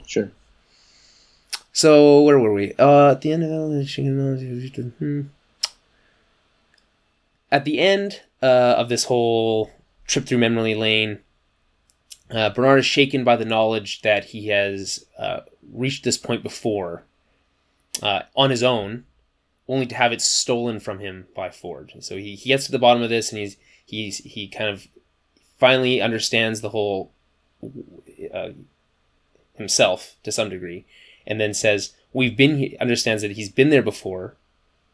[0.06, 0.32] Sure.
[1.72, 2.74] So where were we?
[2.80, 3.50] Uh, at the end of
[5.00, 5.22] hmm.
[7.52, 9.72] at the end uh, of this whole
[10.08, 11.20] trip through memory lane,
[12.32, 17.04] uh, Bernard is shaken by the knowledge that he has uh, reached this point before
[18.04, 19.06] uh, on his own,
[19.68, 21.94] only to have it stolen from him by Ford.
[22.00, 24.88] So he, he gets to the bottom of this, and he's he's he kind of
[25.58, 27.12] finally understands the whole
[28.34, 28.50] uh,
[29.56, 30.86] himself to some degree,
[31.26, 34.36] and then says, "We've been." He understands that he's been there before,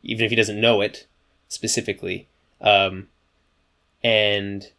[0.03, 1.05] even if he doesn't know it
[1.49, 2.27] specifically,
[2.61, 3.09] um,
[4.03, 4.71] and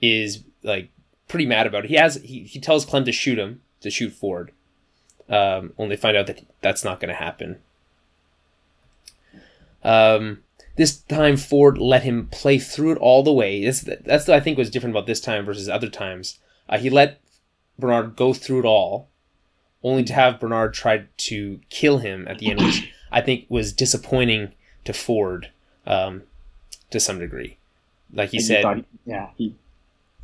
[0.00, 0.90] is like
[1.32, 1.88] pretty mad about it.
[1.88, 4.52] He has he, he tells Clem to shoot him to shoot Ford,
[5.30, 7.58] um, only find out that that's not going to happen.
[9.82, 10.42] Um,
[10.76, 13.64] this time Ford let him play through it all the way.
[13.64, 16.38] This, that's what I think was different about this time versus other times.
[16.68, 17.18] Uh, he let
[17.78, 19.08] Bernard go through it all,
[19.82, 23.72] only to have Bernard try to kill him at the end, which I think was
[23.72, 24.52] disappointing
[24.84, 25.50] to Ford
[25.86, 26.24] um,
[26.90, 27.56] to some degree.
[28.12, 29.56] Like he And said, thought, yeah, he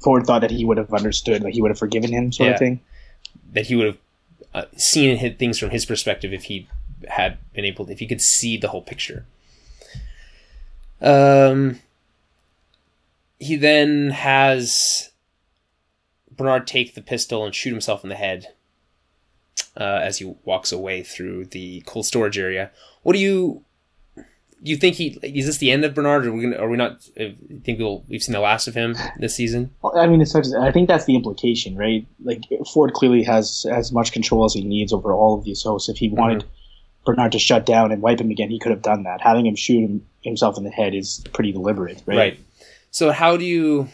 [0.01, 2.53] Ford thought that he would have understood, like he would have forgiven him, sort Yeah.
[2.55, 2.81] of thing.
[3.53, 3.99] that he would have
[4.55, 6.69] uh, seen and hit things from his perspective if he
[7.09, 9.25] had been able to, if he could see the whole picture.
[11.01, 11.81] Um,
[13.39, 15.11] he then has
[16.31, 18.49] Bernard take the pistol and shoot himself in the head
[19.77, 22.71] uh, as he walks away through the cold storage area.
[23.03, 23.65] What do you?
[24.61, 26.27] You think he is this the end of Bernard?
[26.27, 27.07] Or are we gonna, are we not?
[27.21, 27.27] uh,
[27.65, 29.71] Think we'll we've seen the last of him this season?
[29.83, 32.07] Well, I mean, it's such, I think that's the implication, right?
[32.25, 32.43] Like
[32.73, 35.89] Ford clearly has as much control as he needs over all of these hosts.
[35.89, 36.45] If he wanted
[37.07, 39.21] Bernard to shut down and wipe him again, he could have done that.
[39.21, 42.17] Having him shoot him, himself in the head is pretty deliberate, right?
[42.19, 42.41] Right.
[42.91, 43.89] So how do you?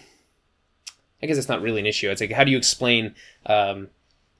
[1.22, 2.10] I guess it's not really an issue.
[2.10, 3.14] It's like how do you explain
[3.46, 3.88] um,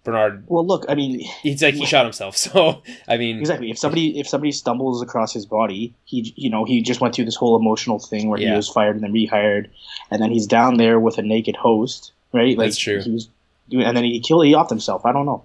[0.05, 0.45] Bernard?
[0.47, 2.37] Well, look, I mean, It's like he shot himself.
[2.45, 3.71] So I mean, exactly.
[3.71, 7.25] If somebody if somebody stumbles across his body, he you know he just went through
[7.25, 8.51] this whole emotional thing where Yeah.
[8.51, 9.69] he was fired and then rehired,
[10.11, 12.57] and then he's down there with a naked host, right?
[12.57, 13.01] Like That's true.
[13.01, 13.29] He was
[13.73, 15.07] and then he killed he offed himself.
[15.07, 15.43] I don't know.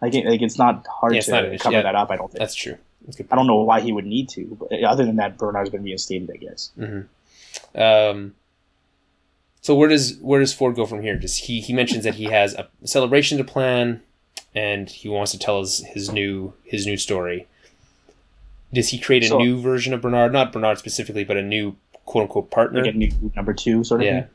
[0.00, 1.82] Like, like it's not hard Yeah, it's to not cover Yeah.
[1.82, 2.10] that up.
[2.10, 2.38] I don't think.
[2.38, 2.76] that's true.
[3.06, 3.20] That's.
[3.30, 6.30] I don't know why he would need to, but other than that, Bernard's been reinstated,
[6.32, 6.70] I guess.
[7.74, 8.34] Um,
[9.66, 11.16] so where does where does Ford go from here?
[11.18, 14.00] Does he he mentions that he has a celebration to plan,
[14.54, 17.48] and he wants to tell his his new his new story.
[18.72, 20.32] Does he create a So- new version of Bernard?
[20.32, 21.74] Not Bernard specifically, but a new
[22.04, 22.84] quote unquote partner.
[22.84, 24.20] Like a new number two sort of yeah.
[24.20, 24.30] thing.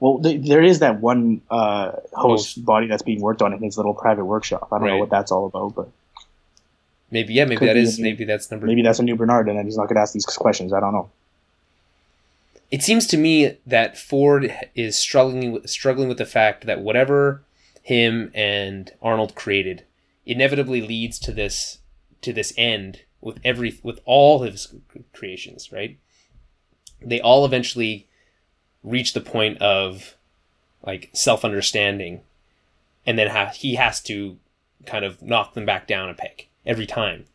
[0.00, 3.76] Well, th- there is that one uh, host body that's being worked on in his
[3.76, 4.66] little private workshop.
[4.72, 4.90] I don't Right.
[4.94, 5.88] know what that's all about, but
[7.12, 7.44] Maybe yeah.
[7.44, 9.76] Maybe that is new- maybe that's number maybe that's a new Bernard, and then he's
[9.76, 10.72] not going to ask these questions.
[10.72, 11.08] I don't know.
[12.74, 17.44] It seems to me that Ford is struggling with, struggling with the fact that whatever
[17.80, 19.84] him and Arnold created
[20.26, 21.78] inevitably leads to this
[22.22, 24.74] to this end with every with all his
[25.12, 25.98] creations, right?
[27.00, 28.08] They all eventually
[28.82, 30.16] reach the point of
[30.84, 32.22] like self-understanding
[33.06, 34.36] and then ha- he has to
[34.84, 37.26] kind of knock them back down a peg every time.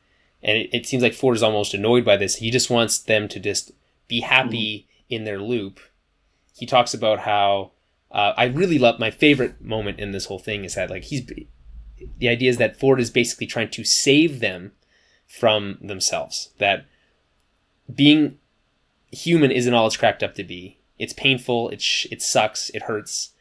[0.43, 2.35] And it, it seems like Ford is almost annoyed by this.
[2.35, 3.71] He just wants them to just
[4.09, 4.88] be happy mm-hmm.
[5.09, 5.79] In their loop.
[6.55, 7.71] He talks about how
[8.11, 11.25] uh, I really love my favorite moment in this whole thing is that like he's
[12.17, 14.71] the idea is that Ford is basically trying to save them
[15.27, 16.49] from themselves.
[16.57, 16.85] That
[17.93, 18.37] being
[19.11, 20.77] human isn't all it's cracked up to be.
[20.97, 21.69] It's painful.
[21.69, 22.69] It sh- it sucks.
[22.71, 23.31] It hurts,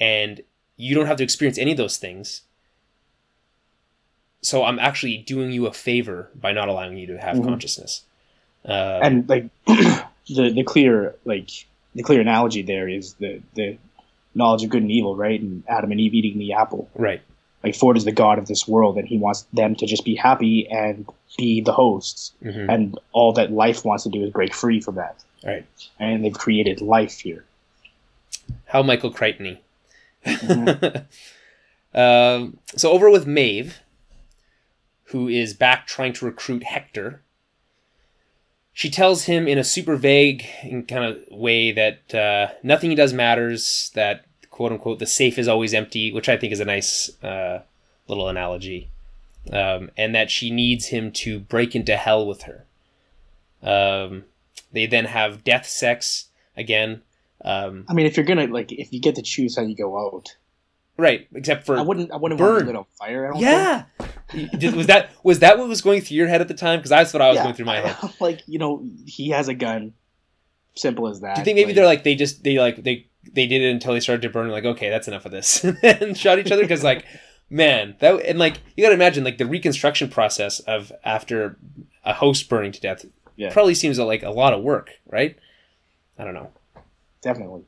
[0.00, 0.40] and
[0.76, 2.42] you don't have to experience any of those things.
[4.42, 7.44] So I'm actually doing you a favor by not allowing you to have Mhm.
[7.44, 8.04] consciousness.
[8.64, 9.48] Uh, and like
[10.28, 11.50] the the clear like
[11.94, 13.78] the clear analogy there is the the
[14.34, 15.40] knowledge of good and evil, right?
[15.40, 16.88] And Adam and Eve eating the apple.
[16.94, 17.20] right.
[17.62, 20.14] Like Ford is the god of this world, and he wants them to just be
[20.14, 21.06] happy and
[21.36, 22.32] be the hosts.
[22.42, 25.22] hmm And all that life wants to do is break free from that.
[25.44, 25.66] Right.
[25.98, 27.44] And they've created life here.
[28.66, 29.58] How Michael Crichton.
[31.94, 33.80] um, so over with Maeve,
[35.04, 37.22] who is back trying to recruit Hector.
[38.80, 40.46] She tells him in a super vague
[40.88, 43.90] kind of way that uh, nothing he does matters.
[43.92, 47.60] That quote unquote the safe is always empty, which I think is a nice uh,
[48.08, 48.88] little analogy,
[49.52, 52.64] um, and that she needs him to break into hell with her.
[53.62, 54.24] Um,
[54.72, 57.02] They then have death sex again.
[57.44, 59.98] Um, I mean, if you're gonna like, if you get to choose how you go
[59.98, 60.36] out,
[60.96, 61.28] right?
[61.34, 62.12] Except for I wouldn't.
[62.12, 62.52] I wouldn't burn.
[62.52, 63.26] want to lit on fire.
[63.26, 63.84] I don't yeah.
[64.32, 66.78] Did- was that was that what was going through your head at the time?
[66.78, 67.42] Because that's what I was Yeah.
[67.44, 67.96] going through my head.
[68.20, 69.94] like you know, he has a gun.
[70.74, 71.34] Simple as that.
[71.34, 73.92] Do you think maybe they're like they just they like they they did it until
[73.92, 74.48] they started to burn?
[74.50, 77.04] Like okay, that's enough of this, and shot each other because like
[77.50, 81.58] man that and like you got to imagine like the reconstruction process of after
[82.04, 83.04] a host burning to death
[83.36, 83.52] Yeah.
[83.52, 85.36] probably seems like a lot of work, right?
[86.18, 86.50] I don't know.
[87.20, 87.62] definitely?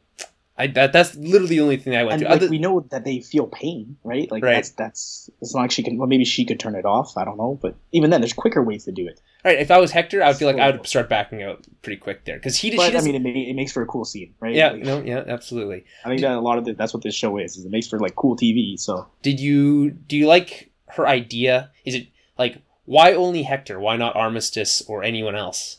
[0.62, 2.28] I that, that's literally the only thing I went And through.
[2.30, 4.30] like Other- we know that they feel pain, right?
[4.30, 4.54] Like Right.
[4.54, 5.98] that's that's it's not like she can.
[5.98, 7.16] Well, maybe she could turn it off.
[7.16, 9.20] I don't know, but even then, there's quicker ways to do it.
[9.44, 11.66] All right, if I was Hector, I would feel like I would start backing out
[11.82, 13.12] pretty quick there because he, she But I doesn't.
[13.12, 14.54] mean, it, it makes for a cool scene, right?
[14.54, 15.84] yeah, Like, no, yeah, absolutely.
[16.04, 17.56] I think that a lot of the, that's what this show is.
[17.56, 18.78] is It makes for like cool TV.
[18.78, 21.70] So Did you do you like her idea?
[21.84, 22.06] Is it
[22.38, 23.80] like why only Hector?
[23.80, 25.78] Why not Armistice or anyone else?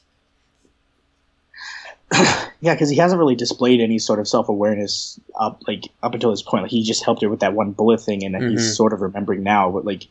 [2.62, 6.32] yeah, because he hasn't really displayed any sort of self awareness up like up until
[6.32, 6.64] this point.
[6.64, 8.52] Like he just helped her with that one bullet thing, and then Mhm.
[8.52, 9.72] he's sort of remembering now.
[9.72, 10.08] But like,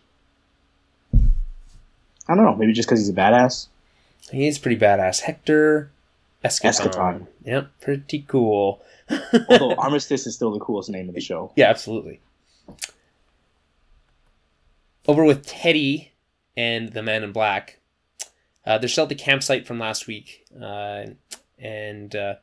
[1.14, 2.54] I don't know.
[2.56, 3.68] Maybe just because he's a badass.
[4.30, 5.20] He's pretty badass.
[5.20, 5.90] Hector
[6.44, 6.90] Escaton.
[6.90, 7.26] Eschaton.
[7.44, 8.80] Yep, pretty cool.
[9.48, 11.52] Although Armistice is still the coolest name of the show.
[11.56, 12.20] Yeah, absolutely.
[15.06, 16.12] Over with Teddy
[16.56, 17.78] and the Man in Black.
[18.64, 21.06] Uh, they're still at the campsite from last week, uh,
[21.62, 22.34] and uh,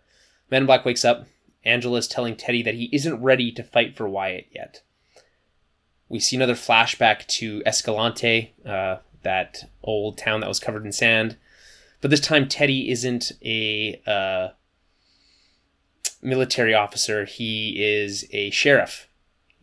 [0.49, 1.27] Man in Black wakes up.
[1.65, 4.81] Angela's telling Teddy that he isn't ready to fight for Wyatt yet.
[6.07, 11.37] We see another flashback to Escalante, uh, that old town that was covered in sand.
[12.01, 14.49] But this time, Teddy isn't a uh,
[16.21, 17.25] military officer.
[17.25, 19.07] He is a sheriff.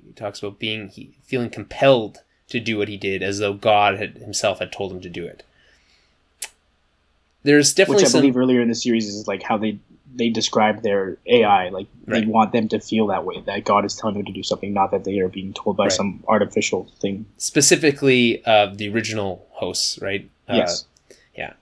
[0.05, 3.99] He talks about being he, feeling compelled to do what he did, as though God
[3.99, 5.43] had, himself had told him to do it.
[7.47, 9.79] There's definitely Which I some believe earlier in the series is like how they
[10.15, 11.69] they describe their AI.
[11.69, 12.21] Like Right.
[12.21, 14.73] they want them to feel that way that God is telling them to do something,
[14.73, 15.93] not that they are being told by Right.
[15.93, 17.27] some artificial thing.
[17.39, 20.29] specifically uh, the original hosts, right?
[20.49, 20.87] Uh, yes.
[21.37, 21.53] Yeah,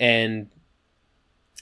[0.00, 0.48] and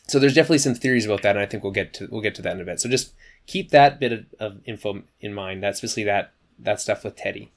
[0.09, 2.35] so there's definitely some theories about that, and I think we'll get to we'll get
[2.37, 2.80] to that in a bit.
[2.80, 3.12] So just
[3.46, 5.62] keep that bit of, of info in mind.
[5.62, 7.50] That's especially that that stuff with Teddy.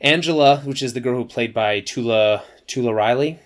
[0.00, 3.38] Angela, which is the girl who played by Tula Tula Riley,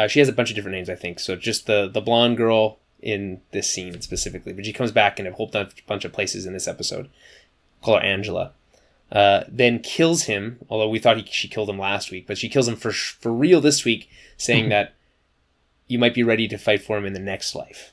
[0.00, 1.20] uh, she has a bunch of different names, I think.
[1.20, 5.26] So just the the blonde girl in this scene specifically, but she comes back in
[5.26, 7.10] a whole bunch bunch of places in this episode.
[7.82, 8.52] Call her Angela.
[9.12, 10.58] Uh, then kills him.
[10.70, 13.30] Although we thought he, she killed him last week, but she kills him for for
[13.30, 14.08] real this week,
[14.38, 14.94] saying that
[15.86, 17.92] you might be ready to fight for him in the next life.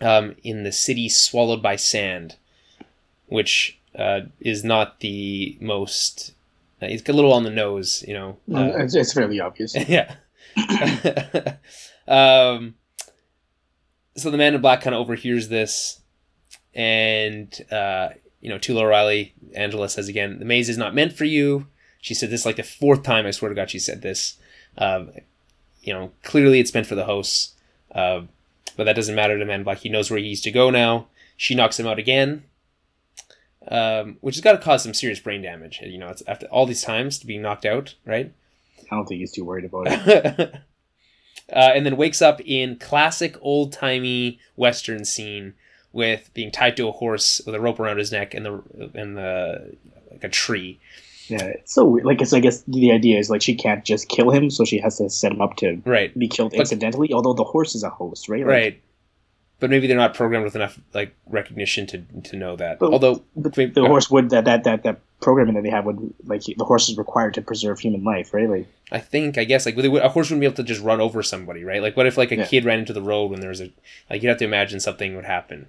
[0.00, 2.36] Um, in the city swallowed by sand,
[3.26, 6.32] which uh, is not the most.
[6.80, 8.36] Uh, it's a little on the nose, you know.
[8.52, 9.74] Uh, it's, it's fairly obvious.
[9.88, 10.16] yeah.
[12.08, 12.74] um,
[14.16, 16.00] so the man in black kind of overhears this,
[16.74, 21.24] and uh, you know, Tula O'Reilly, Angela says again, "The maze is not meant for
[21.24, 21.66] you."
[22.00, 23.26] She said this like the fourth time.
[23.26, 24.36] I swear to God, she said this.
[24.76, 25.10] Um,
[25.82, 27.54] you know, clearly it's meant for the hosts,
[27.92, 28.22] uh,
[28.76, 29.78] but that doesn't matter to man in black.
[29.78, 31.06] He knows where he's to go now.
[31.36, 32.44] She knocks him out again.
[33.66, 35.80] Um, which has got to cause some serious brain damage.
[35.82, 38.32] You know, it's after all these times to be knocked out, right?
[38.90, 40.54] I don't think he's too worried about it.
[41.52, 45.54] uh, and then wakes up in classic old timey western scene
[45.92, 49.16] with being tied to a horse with a rope around his neck and the and
[49.16, 49.76] the
[50.10, 50.80] like a tree.
[51.28, 52.04] Yeah, it's so weird.
[52.04, 54.98] Like, I guess the idea is like she can't just kill him, so she has
[54.98, 57.12] to set him up to Right, be killed But- incidentally.
[57.12, 58.40] Although the horse is a host, right?
[58.40, 58.82] Like, right.
[59.64, 62.78] But maybe they're not programmed with enough like recognition to to know that.
[62.78, 65.86] But- Although But the uh, horse would that that that that programming that they have
[65.86, 68.46] would like the horse is required to preserve human life, right?
[68.46, 70.82] Like, I think I guess like they would- a horse wouldn't be able to just
[70.82, 71.80] run over somebody, right?
[71.80, 72.44] Like what if like a Yeah.
[72.44, 73.70] kid ran into the road when there was a
[74.10, 75.68] like you'd have to imagine something would happen.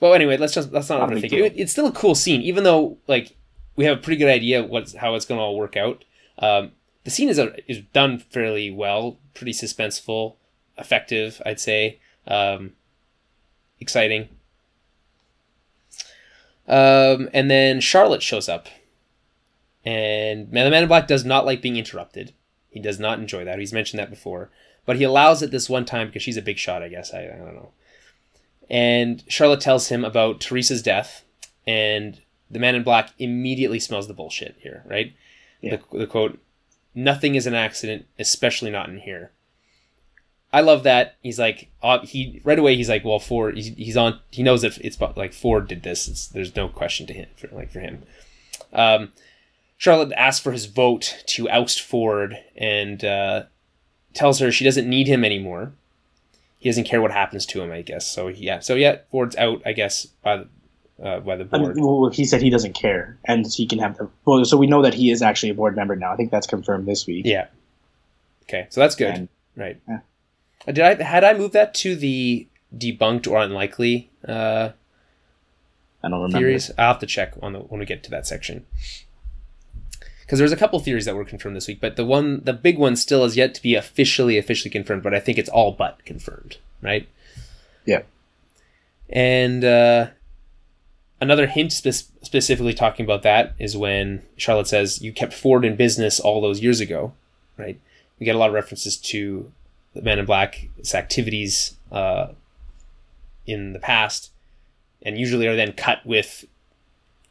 [0.00, 2.96] Well, anyway, let's just let's not overthink It- It's still a cool scene, even though
[3.06, 3.34] like
[3.76, 6.04] we have a pretty good idea what's how it's going to all work out.
[6.38, 6.72] Um,
[7.04, 10.36] the scene is a, is done fairly well, pretty suspenseful,
[10.78, 11.98] effective, I'd say.
[12.26, 12.72] Um,
[13.80, 14.28] exciting.
[16.66, 18.68] Um, and then Charlotte shows up,
[19.84, 22.34] and Man, the Man in Black does not like being interrupted.
[22.68, 23.58] He does not enjoy that.
[23.58, 24.50] He's mentioned that before,
[24.84, 27.14] but he allows it this one time because she's a big shot, I guess.
[27.14, 27.72] I, I don't know.
[28.68, 31.24] And Charlotte tells him about Theresa's death,
[31.66, 32.20] and
[32.50, 35.14] the Man in Black immediately smells the bullshit here, right?
[35.62, 35.76] Yeah.
[35.90, 36.38] The, the quote:
[36.94, 39.32] "Nothing is an accident, especially not in here."
[40.52, 41.16] I love that.
[41.22, 42.74] He's like, uh, he right away.
[42.76, 43.56] He's like, well, Ford.
[43.56, 44.18] He's, he's on.
[44.30, 46.08] He knows that it's like Ford did this.
[46.08, 47.28] It's, there's no question to him.
[47.36, 48.02] For, like for him,
[48.72, 49.12] um,
[49.76, 53.42] Charlotte asks for his vote to oust Ford and uh,
[54.14, 55.72] tells her she doesn't need him anymore.
[56.58, 58.06] He doesn't care what happens to him, I guess.
[58.08, 60.48] So yeah, so yeah, Ford's out, I guess, by the
[61.00, 61.76] uh, by the I board.
[61.76, 64.08] mean, well, he said he doesn't care, and he can have the.
[64.24, 66.12] Well, so we know that he is actually a board member now.
[66.12, 67.26] I think that's confirmed this week.
[67.26, 67.46] yeah.
[68.44, 69.78] Okay, so that's good, And- right?
[69.86, 69.98] Yeah.
[70.72, 72.46] Did I had I moved that to the
[72.76, 74.70] debunked or unlikely uh,
[76.02, 76.38] I don't remember.
[76.38, 76.70] theories?
[76.76, 78.66] I'll have to check on the when we get to that section.
[80.20, 82.76] Because there's a couple theories that were confirmed this week, but the one, the big
[82.76, 85.02] one, still is yet to be officially officially confirmed.
[85.02, 87.08] But I think it's all but confirmed, right?
[87.86, 88.02] Yeah.
[89.08, 90.08] And uh,
[91.18, 95.76] another hint spe- specifically talking about that is when Charlotte says, "You kept Ford in
[95.76, 97.14] business all those years ago,"
[97.56, 97.80] right?
[98.18, 99.50] We get a lot of references to
[99.94, 102.28] the Man in Black's activities uh,
[103.46, 104.30] in the past,
[105.02, 106.44] and usually are then cut with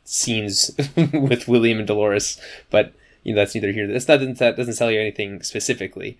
[0.03, 0.71] scenes
[1.13, 2.39] with William and Dolores.
[2.69, 2.93] But
[3.23, 3.87] you know that's neither here.
[3.87, 6.17] That's not that doesn't tell you anything specifically.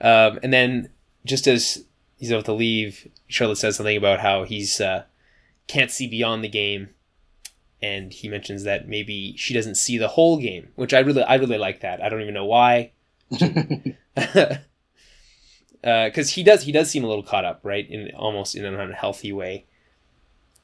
[0.00, 0.90] Um, and then
[1.24, 1.84] just as
[2.18, 5.04] he's about to leave, Charlotte says something about how he's uh,
[5.66, 6.90] can't see beyond the game,
[7.80, 11.36] and he mentions that maybe she doesn't see the whole game, which I really I
[11.36, 12.02] really like that.
[12.02, 12.92] I don't even know why.
[15.84, 17.88] Because he does, he does seem a little caught up, right?
[17.90, 19.66] In almost in an unhealthy way.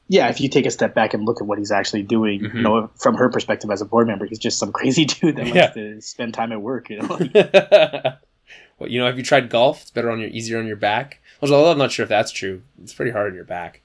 [0.07, 2.53] yeah, if you take a step back and look at what he's actually doing, Mhm.
[2.55, 5.47] you know, from her perspective as a board member, he's just some crazy dude that
[5.47, 5.53] Yeah.
[5.61, 6.89] likes to spend time at work.
[6.89, 7.33] You know, like,
[8.77, 9.83] well, you know, have you tried golf?
[9.83, 11.21] It's better on your easier on your back.
[11.41, 12.63] Although I'm not sure if that's true.
[12.83, 13.81] It's pretty hard on your back.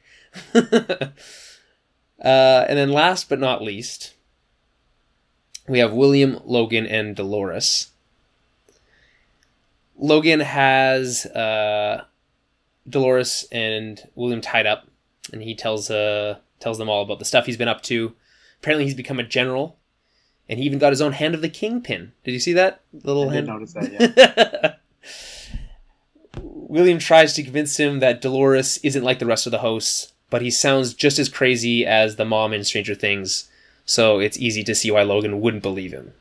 [0.55, 0.65] uh,
[2.21, 4.15] and then last but not least,
[5.69, 7.91] we have William, Logan, and Dolores.
[9.99, 12.05] Logan has uh,
[12.89, 14.87] Dolores and William tied up,
[15.33, 18.15] and he tells uh, tells them all about the stuff he's been up to.
[18.61, 19.79] Apparently, he's become a general,
[20.49, 22.13] and he even got his own hand of the kingpin.
[22.25, 23.47] Did you see that little I hand?
[23.47, 23.93] notice that.
[23.93, 24.75] Yeah.
[26.43, 30.43] William tries to convince him that Dolores isn't like the rest of the hosts, but
[30.43, 33.49] he sounds just as crazy as the mom in Stranger Things,
[33.85, 36.13] so it's easy to see why Logan wouldn't believe him.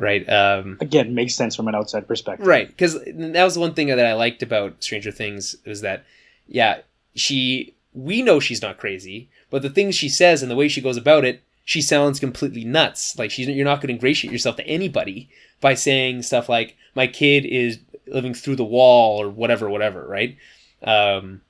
[0.00, 0.28] Right?
[0.28, 2.46] Um, Again, makes sense from an outside perspective.
[2.46, 6.04] right, because that was the one thing that I liked about Stranger Things is that,
[6.48, 6.80] yeah,
[7.14, 10.80] she, we know she's not crazy, but the things she says and the way she
[10.80, 13.18] goes about it, she sounds completely nuts.
[13.18, 15.28] Like she's, you're not going to ingratiate yourself to anybody
[15.60, 20.36] by saying stuff like, my kid is living through the wall or whatever, whatever, right?
[20.82, 21.42] Um,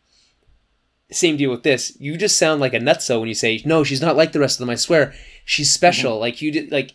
[1.11, 1.97] same deal with this.
[2.01, 4.57] You just sound like a nutso when you say, no, she's not like the rest
[4.57, 5.15] of them, I swear.
[5.45, 6.19] She's special.
[6.19, 6.95] Like you did, like,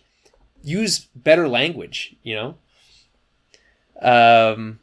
[0.66, 2.54] use better language, you know?
[4.02, 4.80] Um,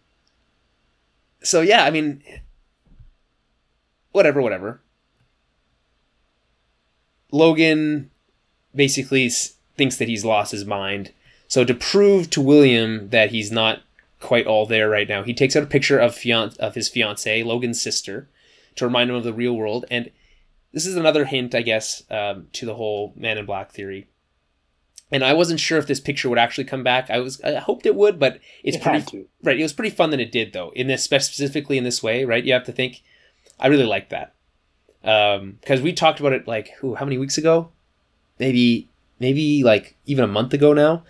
[1.43, 2.23] so yeah, I mean,
[4.11, 4.79] whatever, whatever.
[7.31, 8.09] Logan
[8.73, 9.29] basically
[9.75, 11.11] thinks that he's lost his mind.
[11.47, 13.81] So to prove to William that he's not
[14.19, 17.43] quite all there right now, he takes out a picture of fian- of his fiancee,
[17.43, 18.29] Logan's sister,
[18.75, 19.85] to remind him of the real world.
[19.91, 20.09] And
[20.71, 24.07] this is another hint, I guess, um, to the whole Man in Black theory.
[25.11, 27.09] And I wasn't sure if this picture would actually come back.
[27.09, 29.59] I was, I hoped it would, but it's It pretty right.
[29.59, 30.71] It was pretty fun that it did, though.
[30.75, 32.43] In this specifically in this way, right?
[32.43, 33.03] You have to think.
[33.59, 34.33] I really like that
[35.01, 36.95] because we talked about it like who?
[36.95, 37.69] How many weeks ago?
[38.39, 38.89] Maybe,
[39.19, 41.03] maybe like even a month ago now.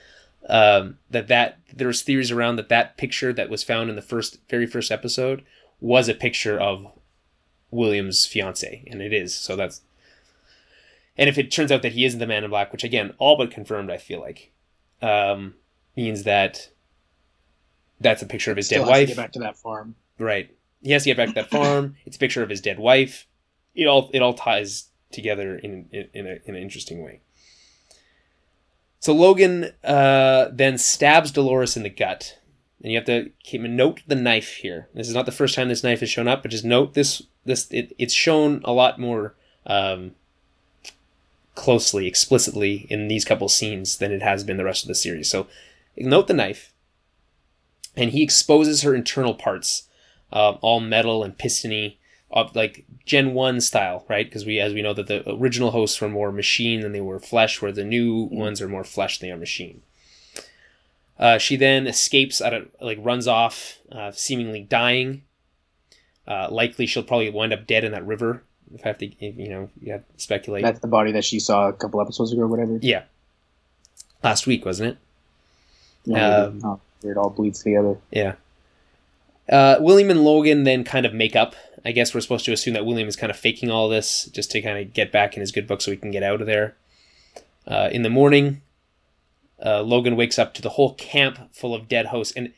[0.50, 4.02] Um, that that there was theories around that that picture that was found in the
[4.02, 5.44] first very first episode
[5.80, 6.88] was a picture of
[7.72, 9.34] William's fiance, and it is.
[9.34, 9.82] So that's
[11.18, 13.38] and if it turns out that he isn't the man in black, which again, all
[13.38, 14.52] but confirmed, I feel like,
[15.02, 15.56] um,
[15.96, 16.70] means that
[18.00, 19.08] that's a picture of his Still dead has to wife.
[19.10, 19.96] get back to that farm.
[20.20, 20.56] Right.
[20.82, 21.96] He has to get back to that farm.
[22.06, 23.28] It's a picture of his dead wife.
[23.76, 27.22] It all it all ties together in in, in, a, in an interesting way.
[29.00, 32.40] So Logan uh, then stabs Dolores in the gut,
[32.82, 34.88] and you have to keep note the knife here.
[34.94, 37.22] This is not the first time this knife has shown up, but just note this.
[37.46, 39.36] This it, it's shown a lot more
[39.66, 40.12] um,
[41.56, 45.30] closely, explicitly in these couple scenes than it has been the rest of the series.
[45.30, 45.48] So
[45.98, 46.74] note the knife,
[47.96, 49.88] and he exposes her internal parts
[50.32, 52.00] uh, all metal and pistony,
[52.32, 54.26] of like Gen One style, right?
[54.26, 57.20] Because we, as we know, that the original hosts were more machine than they were
[57.20, 59.84] flesh, where the new ones are more flesh than they are machine.
[61.20, 65.22] Uh, she then escapes out of like runs off, uh, seemingly dying.
[66.28, 68.44] Uh, likely, she'll probably wind up dead in that river.
[68.74, 70.64] If I have to, if, you know, you have to speculate.
[70.64, 72.80] That's the body that she saw a couple episodes ago or whatever.
[72.82, 73.04] yeah,
[74.24, 74.98] last week wasn't it?
[76.06, 77.98] Yeah, Um, oh, it all bleeds together.
[78.12, 78.34] Yeah.
[79.50, 81.56] Uh, William and Logan then kind of make up.
[81.86, 84.52] I guess we're supposed to assume that William is kind of faking all this just
[84.52, 86.48] to kind of get back in his good book so he can get out of
[86.48, 86.76] there.
[87.68, 88.62] Uh, in the morning,
[89.64, 92.34] uh, Logan wakes up to the whole camp full of dead hosts.
[92.36, 92.54] And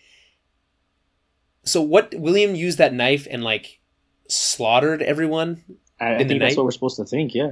[1.64, 2.14] so what?
[2.16, 3.80] William used that knife and like
[4.28, 5.64] slaughtered everyone.
[6.00, 7.34] I, I think that's what we're supposed to think.
[7.34, 7.52] Yeah.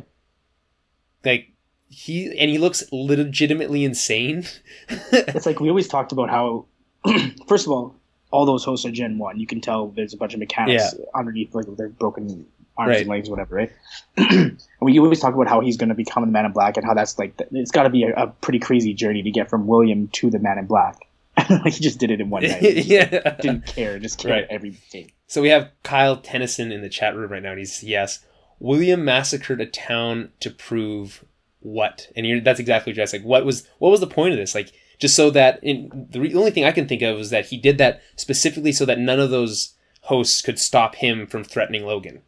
[1.24, 1.50] Like
[1.90, 4.46] he and he looks legitimately insane.
[5.12, 6.66] It's like we always talked about how,
[7.48, 7.96] first of all,
[8.32, 9.40] all those hosts are Gen One.
[9.40, 13.02] You can tell there's a bunch of mechanics underneath, like their broken arms Right.
[13.02, 13.72] and legs, whatever, right?
[14.18, 16.86] and we always talk about how he's going to become the Man in Black and
[16.86, 19.68] how that's like it's got to be a, a pretty crazy journey to get from
[19.68, 20.98] William to the Man in Black.
[21.38, 22.62] like he just did it in one night.
[22.62, 23.36] He just yeah.
[23.40, 24.48] didn't care, just cared Right.
[24.50, 25.08] every day.
[25.28, 28.20] So we have Kyle Tennyson in the chat room right now, and he's yes,
[28.64, 31.26] William massacred a town to prove
[31.60, 33.22] what, and you're, that's exactly what you're asking.
[33.22, 34.56] Like, what was what was the point of this?
[34.56, 37.48] Like, just so that in the re- only thing I can think of is that
[37.48, 41.86] he did that specifically so that none of those hosts could stop him from threatening
[41.86, 42.22] Logan.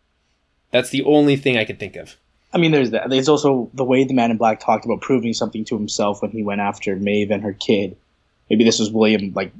[0.71, 2.17] That's the only thing I could think of.
[2.51, 3.09] I mean, there's that.
[3.09, 6.31] There's also the way the Man in Black talked about proving something to himself when
[6.31, 7.95] he went after Maeve and her kid.
[8.49, 9.53] Maybe this was William, like,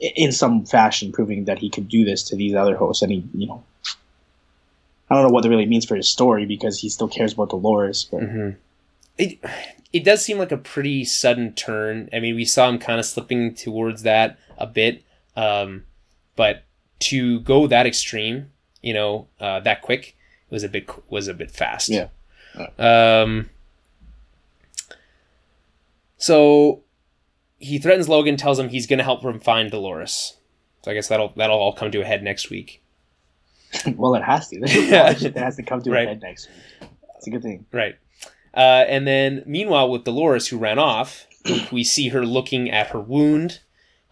[0.00, 3.02] in some fashion, proving that he could do this to these other hosts.
[3.02, 3.62] And he, you know,
[5.12, 7.50] I don't know what that really means for his story because he still cares about
[7.50, 8.08] Dolores.
[8.10, 8.50] But hmm
[9.18, 9.38] It
[9.92, 12.08] it does seem like a pretty sudden turn.
[12.14, 15.04] I mean, we saw him kind of slipping towards that a bit,
[15.36, 15.84] um,
[16.34, 16.64] but
[17.00, 18.50] to go that extreme,
[18.80, 20.16] you know, uh, that quick
[20.48, 21.90] was a bit was a bit fast.
[21.90, 22.08] Yeah.
[22.78, 23.50] Um.
[26.16, 26.82] So
[27.58, 30.36] he threatens Logan, tells him he's going to help him find Dolores.
[30.82, 32.81] So I guess that'll that'll all come to a head next week.
[33.96, 34.60] well, it has to.
[34.64, 36.04] There's a shit that has to come to Right.
[36.04, 36.48] a head next
[36.80, 36.90] week.
[37.16, 37.66] It's a good thing.
[37.72, 37.96] Right.
[38.54, 41.26] Uh, and then, meanwhile, with Dolores, who ran off,
[41.72, 43.60] we see her looking at her wound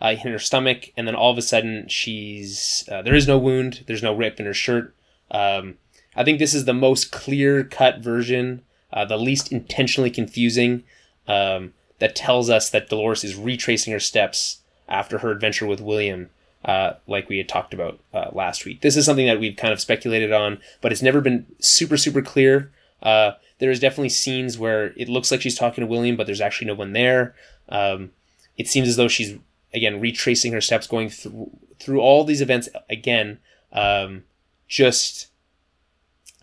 [0.00, 3.38] uh, in her stomach, and then all of a sudden, she's uh, there is no
[3.38, 4.94] wound, there's no rip in her shirt.
[5.30, 5.76] Um,
[6.16, 10.84] I think this is the most clear cut version, uh, the least intentionally confusing,
[11.28, 16.30] um, that tells us that Dolores is retracing her steps after her adventure with William.
[16.64, 18.82] Uh, like we had talked about uh, last week.
[18.82, 22.20] This is something that we've kind of speculated on, but it's never been super, super
[22.20, 22.70] clear.
[23.02, 26.40] Uh, there is definitely scenes where it looks like she's talking to William, but there's
[26.40, 27.34] actually no one there.
[27.70, 28.10] Um,
[28.58, 29.38] it seems as though she's
[29.72, 33.38] again retracing her steps, going through through all these events again,
[33.72, 34.24] um,
[34.68, 35.28] just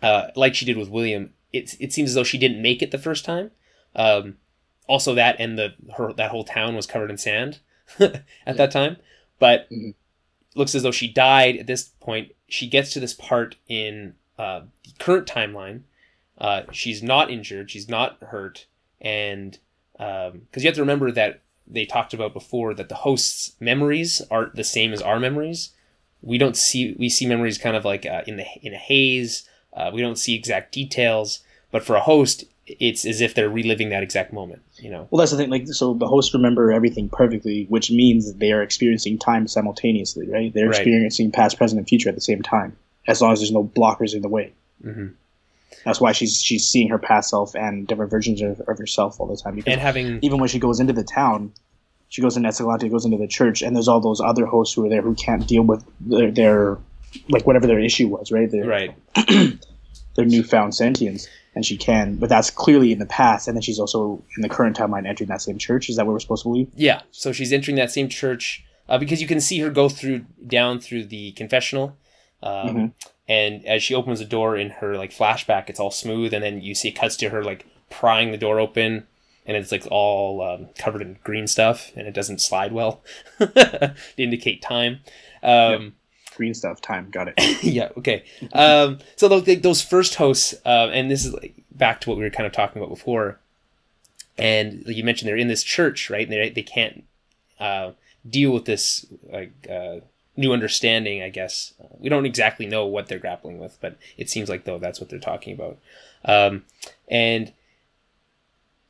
[0.02, 1.32] uh, like she did with William.
[1.52, 3.50] It it seems as though she didn't make it the first time.
[3.94, 4.36] Um,
[4.88, 7.60] also, that and the her that whole town was covered in sand
[8.00, 8.96] at that time,
[9.38, 9.94] but Mhm.
[10.58, 12.32] Looks as though she died at this point.
[12.48, 15.82] She gets to this part in uh, the current timeline.
[16.36, 17.70] Uh, she's not injured.
[17.70, 18.66] She's not hurt,
[19.00, 19.58] and
[19.92, 24.54] because you have to remember that they talked about before that the host's memories aren't
[24.54, 25.70] the same as our memories.
[26.22, 29.48] We don't see we see memories kind of like uh, in the in a haze.
[29.72, 31.40] Uh, we don't see exact details,
[31.70, 32.44] but for a host,
[32.80, 34.62] it's as if they're reliving that exact moment.
[34.76, 35.08] You know.
[35.10, 35.50] Well, that's the thing.
[35.50, 40.52] Like, so the hosts remember everything perfectly, which means they are experiencing time simultaneously, right?
[40.52, 40.76] They're Right.
[40.76, 44.14] experiencing past, present, and future at the same time, as long as there's no blockers
[44.14, 44.52] in the way.
[44.82, 45.08] hmm
[45.84, 49.26] That's why she's she's seeing her past self and different versions of, of herself all
[49.26, 49.54] the time.
[49.56, 51.52] Because And having even when she goes into the town,
[52.10, 54.84] she goes into Escalante, goes into the church, and there's all those other hosts who
[54.86, 56.78] are there who can't deal with their, their
[57.28, 58.50] like whatever their issue was, right?
[58.50, 58.94] Their, right,
[60.16, 61.28] their newfound sentience,
[61.58, 62.14] and she can.
[62.14, 65.26] But that's clearly in the past, and then she's also in the current timeline entering
[65.28, 65.88] that same church.
[65.90, 66.68] Is that what we're supposed to believe?
[66.76, 70.24] Yeah, so she's entering that same church uh, because you can see her go through
[70.46, 71.96] down through the confessional,
[72.44, 72.92] um, Mhm.
[73.28, 76.60] and as she opens the door in her like flashback, it's all smooth, and then
[76.62, 79.08] you see it cuts to her like prying the door open,
[79.44, 83.02] and it's like all um, covered in green stuff, and it doesn't slide well
[83.40, 85.00] to indicate time.
[85.42, 85.94] Um,
[86.38, 87.34] Green stuff, time, got it.
[87.64, 87.88] yeah.
[87.98, 88.22] Okay.
[88.52, 91.34] Um, so those, those first hosts, uh, and this is
[91.72, 93.40] back to what we were kind of talking about before.
[94.38, 96.22] And you mentioned, they're in this church, right?
[96.22, 97.02] And they they can't
[97.58, 97.90] uh,
[98.28, 99.96] deal with this like uh,
[100.36, 101.24] new understanding.
[101.24, 104.62] I guess uh, we don't exactly know what they're grappling with, but it seems like
[104.62, 105.78] though that's what they're talking about.
[106.24, 106.64] Um,
[107.08, 107.52] and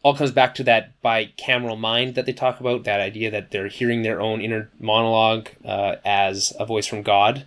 [0.08, 3.68] all comes back to that bicameral mind that they talk about that idea that they're
[3.68, 7.46] hearing their own inner monologue uh, as a voice from god.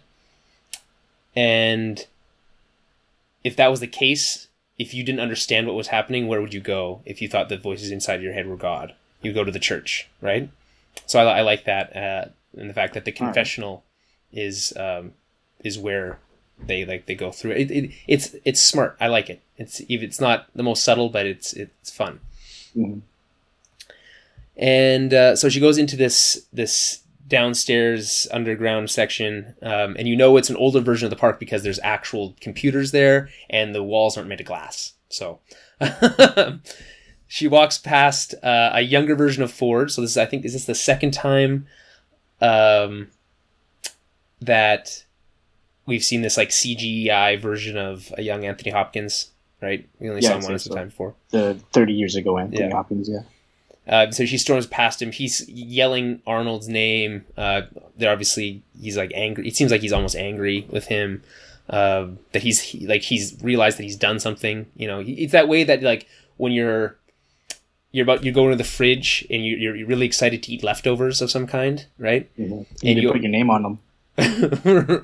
[1.36, 2.06] And
[3.44, 4.48] if that was the case
[4.78, 7.58] if you didn't understand what was happening where would you go if you thought the
[7.58, 8.94] voices inside your head were god?
[9.24, 10.48] You go to the church right?
[11.08, 13.34] So i, I like that uh, and the fact that the All right.
[13.34, 13.84] confessional
[14.32, 15.14] is um,
[15.64, 16.20] is where
[16.64, 17.72] they like they go through it.
[17.72, 18.98] it it's it's smart.
[19.00, 19.42] I like it.
[19.58, 22.20] It's it's not the most subtle but it's it's fun
[22.76, 23.02] Mhm.
[24.58, 30.36] and uh, so she goes into this this downstairs underground section um, and you know
[30.36, 34.18] it's an older version of the park because there's actual computers there and the walls
[34.18, 34.94] aren't made of glass.
[35.08, 35.40] So
[37.28, 39.92] she walks past uh, a younger version of ford.
[39.92, 41.68] So this is i think is this the second time
[42.42, 43.08] um,
[44.42, 45.06] that
[45.86, 49.32] we've seen this like CGI version of a young Anthony Hopkins,
[49.62, 49.88] right?
[50.00, 50.70] We only Yeah, saw him once so.
[50.70, 51.14] the time before.
[51.30, 52.72] The thirty years ago, Anthony Yeah.
[52.72, 53.10] Hopkins.
[53.10, 53.22] Yeah.
[53.88, 55.12] Uh, so she storms past him.
[55.12, 57.26] He's yelling Arnold's name.
[57.36, 57.64] Uh,
[57.98, 59.48] they're obviously he's like angry.
[59.48, 61.24] It seems like he's almost angry with him.
[61.70, 64.66] Uh, that he's he, like he's realized that he's done something.
[64.76, 66.06] You know, he- it's that way that like
[66.38, 66.98] when you're
[67.92, 71.22] you're about you're going to the fridge and you, you're really excited to eat leftovers
[71.22, 72.30] of some kind, right?
[72.38, 72.52] Mhm.
[72.52, 73.80] And You can you- put your name on them.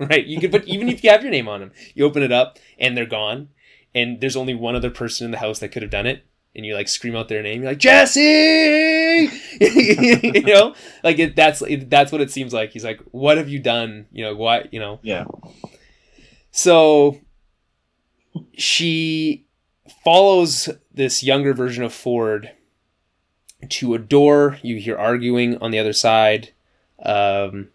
[0.09, 0.25] right.
[0.25, 2.59] You could put even if you have your name on them, you open it up
[2.79, 3.49] and they're gone,
[3.97, 6.23] and there's only one other person in the house that could have done it,
[6.55, 7.61] and you like scream out their name.
[7.61, 8.21] You're like Jesse,
[9.59, 12.71] you know, like it, that's it, that's what it seems like.
[12.71, 14.05] He's like, "What have you done?
[14.11, 14.67] You know, why?
[14.71, 15.25] You know." Yeah.
[16.51, 17.19] So
[18.53, 19.47] she
[20.03, 22.51] follows this younger version of Ford
[23.67, 24.59] to a door.
[24.61, 26.53] You hear arguing on the other side.
[27.03, 27.69] Um,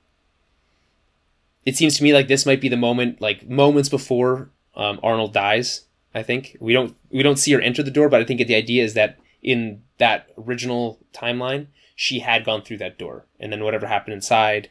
[1.64, 5.32] it seems to me like this might be the moment, like moments before um, Arnold
[5.32, 5.84] dies.
[6.14, 8.54] I think we don't we don't see her enter the door, but I think the
[8.54, 13.64] idea is that in that original timeline, she had gone through that door, and then
[13.64, 14.70] whatever happened inside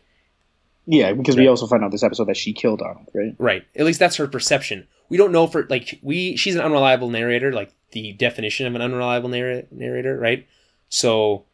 [0.85, 3.35] Yeah, because we also find out this episode that she killed Arnold, right?
[3.37, 3.63] Right.
[3.75, 4.87] At least that's her perception.
[5.09, 8.81] We don't know for like we she's an unreliable narrator, like the definition of an
[8.81, 10.47] unreliable narr- narrator, right?
[10.89, 11.45] So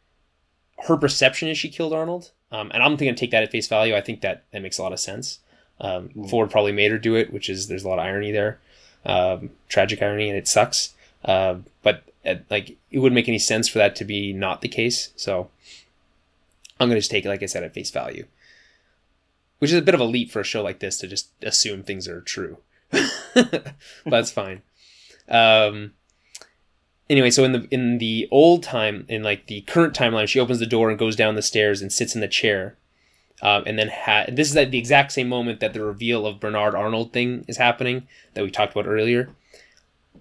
[0.86, 2.30] her perception is she killed Arnold.
[2.50, 3.94] Um, and I'm going to take that at face value.
[3.94, 5.40] I think that that makes a lot of sense.
[5.80, 6.30] Um, Mm.
[6.30, 8.58] Ford probably made her do it, which is there's a lot of irony there,
[9.08, 10.94] um, tragic irony, and it sucks.
[11.24, 12.04] Uh, but
[12.50, 15.10] like it wouldn't make any sense for that to be not the case.
[15.16, 15.50] So
[16.78, 18.26] I'm going to just take it, like I said, at face value,
[19.58, 21.82] which is a bit of a leap for a show like this to just assume
[21.82, 22.58] things are true.
[22.90, 23.74] but
[24.06, 24.62] that's fine.
[25.28, 25.92] Um,
[27.10, 30.58] anyway, so in the in the old time, in like the current timeline, she opens
[30.58, 32.76] the door and goes down the stairs and sits in the chair.
[33.40, 36.40] Um, and then ha- this is at the exact same moment that the reveal of
[36.40, 39.30] Bernard Arnold thing is happening that we talked about earlier.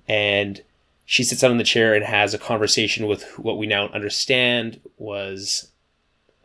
[0.07, 0.61] And
[1.05, 4.79] she sits down in the chair and has a conversation with what we now understand
[4.97, 5.69] was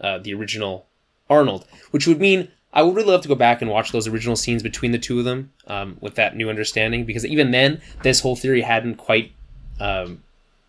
[0.00, 0.86] uh, the original
[1.28, 4.36] Arnold, which would mean I would really love to go back and watch those original
[4.36, 8.20] scenes between the two of them um, with that new understanding, because even then, this
[8.20, 9.32] whole theory hadn't quite
[9.78, 10.22] um,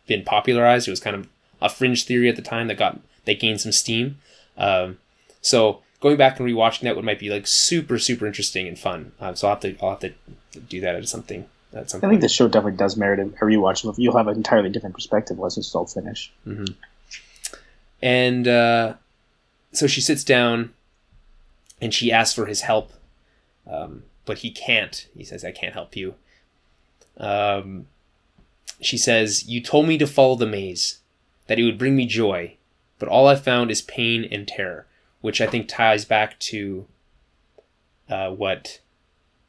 [0.05, 0.87] been popularized.
[0.87, 1.27] It was kind of
[1.61, 4.17] a fringe theory at the time that got that gained some steam.
[4.57, 4.97] Um,
[5.41, 9.13] so going back and rewatching that would might be like super super interesting and fun.
[9.19, 10.13] Uh, so I'll have to I'll have to
[10.59, 13.97] do that at something at some I think the show definitely does merit a rewatch.
[13.97, 16.33] You'll have an entirely different perspective once it's all finished.
[18.01, 18.95] And uh,
[19.71, 20.73] so she sits down
[21.81, 22.91] and she asks for his help,
[23.65, 25.07] um, but he can't.
[25.15, 26.15] He says, I can't help you.
[27.17, 27.87] Um,
[28.81, 30.99] she says, You told me to follow the maze,
[31.47, 32.57] that it would bring me joy,
[32.99, 34.85] but all I found is pain and terror,
[35.23, 36.85] which I think ties back to
[38.09, 38.81] uh, what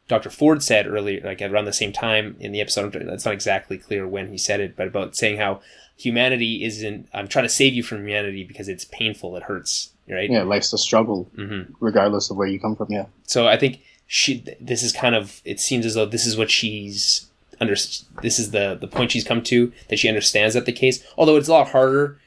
[0.07, 0.31] Dr.
[0.31, 2.95] Ford said earlier, like around the same time in the episode.
[2.95, 5.61] It's not exactly clear when he said it, but about saying how
[5.97, 7.09] humanity isn't.
[7.12, 10.31] I'm trying to save you from humanity because it's painful, it hurts, right?
[10.31, 12.87] Yeah, life's a struggle, hmm regardless of where you come from.
[12.91, 13.07] Yeah.
[13.25, 14.45] So I think she.
[14.61, 15.43] This is kind of.
[15.45, 17.27] It seems as though this is what she's
[17.61, 17.75] under.
[18.22, 21.05] This is the the point she's come to that she understands that the case.
[21.18, 22.20] Although it's a lot harder.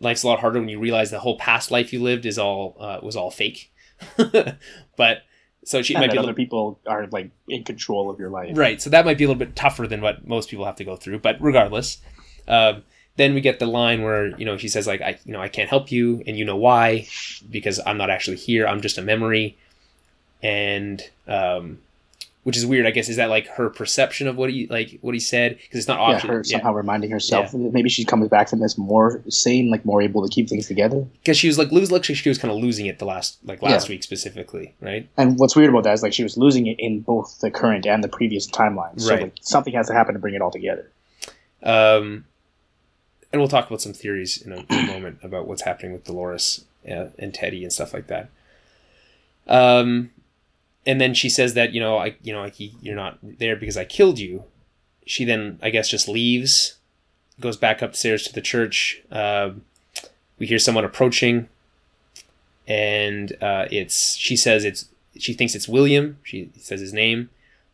[0.00, 2.76] Life's a lot harder when you realize the whole past life you lived is all
[2.78, 3.72] uh, was all fake.
[4.96, 5.22] but
[5.64, 8.56] so she and might be other little, people are like in control of your life.
[8.56, 8.80] Right.
[8.80, 10.96] So that might be a little bit tougher than what most people have to go
[10.96, 11.20] through.
[11.20, 11.98] But regardless,
[12.46, 12.82] um,
[13.16, 15.48] then we get the line where you know she says like I you know I
[15.48, 17.06] can't help you and you know why
[17.50, 18.66] because I'm not actually here.
[18.66, 19.56] I'm just a memory,
[20.42, 21.78] and um,
[22.44, 22.86] which is weird.
[22.86, 25.78] I guess is that like her perception of what he like what he said because
[25.80, 26.30] it's not Yeah, option.
[26.30, 27.52] her Yeah, somehow reminding herself.
[27.52, 31.04] Maybe she comes back from this more sane, like more able to keep things together.
[31.20, 31.90] because she was like lose.
[31.90, 33.94] Like she was kind of losing it the last like last Yeah.
[33.94, 35.08] week specifically, right?
[35.16, 37.84] And what's weird about that is like she was losing it in both the current
[37.86, 39.00] and the previous timeline.
[39.00, 39.22] So Right.
[39.24, 40.90] like, something has to happen to bring it all together.
[41.62, 42.26] Um,
[43.32, 46.04] and we'll talk about some theories in a, in a moment about what's happening with
[46.04, 48.28] Dolores uh, and Teddy and stuff like that.
[49.46, 50.10] Um,
[50.86, 53.56] and then she says that you know I you know like he, you're not there
[53.56, 54.44] because I killed you.
[55.06, 56.78] She then I guess just leaves,
[57.40, 59.02] goes back upstairs to the church.
[59.10, 59.62] Um
[60.38, 61.48] we hear someone approaching,
[62.66, 66.18] and uh, it's she says it's she thinks it's William.
[66.24, 67.30] She says his name.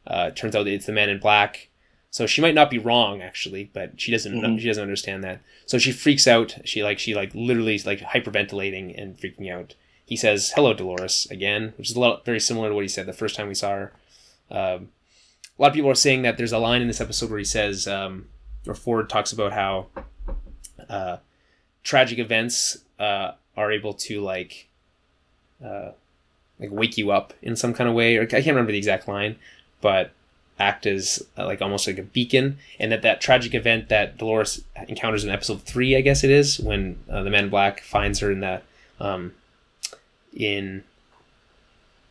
[0.07, 1.69] Uh, it turns out it's the man in black.
[2.11, 4.61] So she might not be wrong actually, but she doesn't Mhm.
[4.61, 5.41] she doesn't understand that.
[5.67, 6.57] So she freaks out.
[6.65, 9.75] She like she like literally is like hyperventilating and freaking out.
[10.11, 13.07] He says hello Dolores again, which is a lot very similar to what he said
[13.07, 13.93] the first time we saw her.
[14.51, 14.89] Um,
[15.57, 17.45] a lot of people are saying that there's a line in this episode where he
[17.45, 18.27] says, um,
[18.67, 19.87] or Ford talks about how
[20.89, 21.19] uh,
[21.85, 24.67] tragic events uh, are able to like
[25.65, 25.93] uh,
[26.59, 29.07] like wake you up in some kind of way, or I can't remember the exact
[29.07, 29.37] line,
[29.81, 30.11] but
[30.59, 34.65] act as uh, like almost like a beacon, and that that tragic event that Dolores
[34.89, 38.19] encounters in episode three, I guess it is, when uh, the Man in Black finds
[38.19, 38.65] her in that
[38.99, 39.35] um,
[40.35, 40.85] in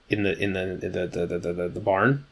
[0.09, 2.25] in the in the the the, the, the, the, barn,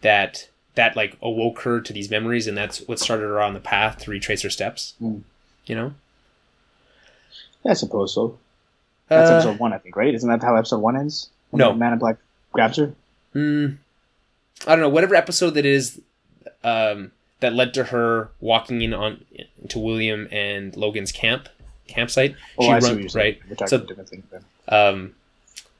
[0.00, 3.60] that that like awoke her to these memories, and that's what started her on the
[3.60, 4.94] path to retrace her steps.
[5.02, 5.22] Mm.
[5.66, 5.94] You know,
[7.66, 8.38] I suppose so.
[9.08, 10.14] That's Uh, episode one, I think, right?
[10.14, 11.30] Isn't that how episode one ends?
[11.50, 11.72] When No.
[11.72, 12.16] the Man in Black
[12.52, 12.94] grabs her.
[13.34, 13.78] Mm,
[14.66, 14.88] I don't know.
[14.88, 16.00] Whatever episode that is,
[16.62, 19.24] um, that led to her walking in on
[19.68, 21.48] to William and Logan's camp
[21.88, 22.36] campsite.
[22.58, 23.40] Oh, she I you're right.
[23.48, 24.44] We're talking So about different things then.
[24.68, 25.14] Um,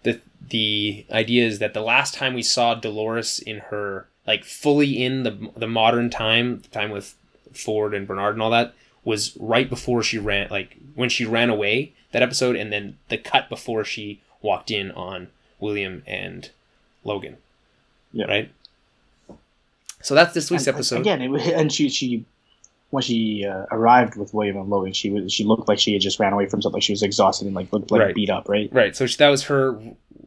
[0.02, 5.02] the the idea is that the last time we saw Dolores in her like fully
[5.02, 7.14] in the the modern time, the time with
[7.52, 8.74] Ford and Bernard and all that,
[9.04, 13.16] was right before she ran, like when she ran away that episode, and then the
[13.18, 15.28] cut before she walked in on
[15.58, 16.50] William and
[17.04, 17.36] Logan.
[18.12, 18.26] Yeah.
[18.26, 18.50] Right.
[20.02, 21.00] So that's this week's And, episode.
[21.00, 22.24] Again, it, and she she
[22.90, 26.02] when she uh, arrived with William and Logan, she was she looked like she had
[26.02, 26.76] just ran away from something.
[26.76, 28.14] Like she was exhausted and like looked like Right.
[28.14, 28.68] beat up, right?
[28.72, 28.94] Right.
[28.96, 29.80] So that was her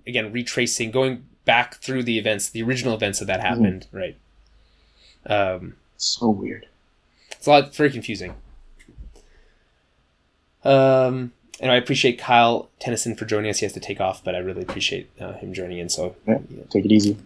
[0.07, 3.47] again retracing, going back through the events, the original events that that Mm-hmm.
[3.63, 3.87] happened.
[3.91, 4.17] Right.
[5.25, 6.67] Um, So weird.
[7.31, 8.33] it's a lot very confusing.
[10.63, 13.59] Um, and I appreciate Kyle Tennyson for joining us.
[13.59, 15.89] He has to take off, but I really appreciate uh, him joining in.
[15.89, 16.39] So Yeah,
[16.69, 17.17] take it easy.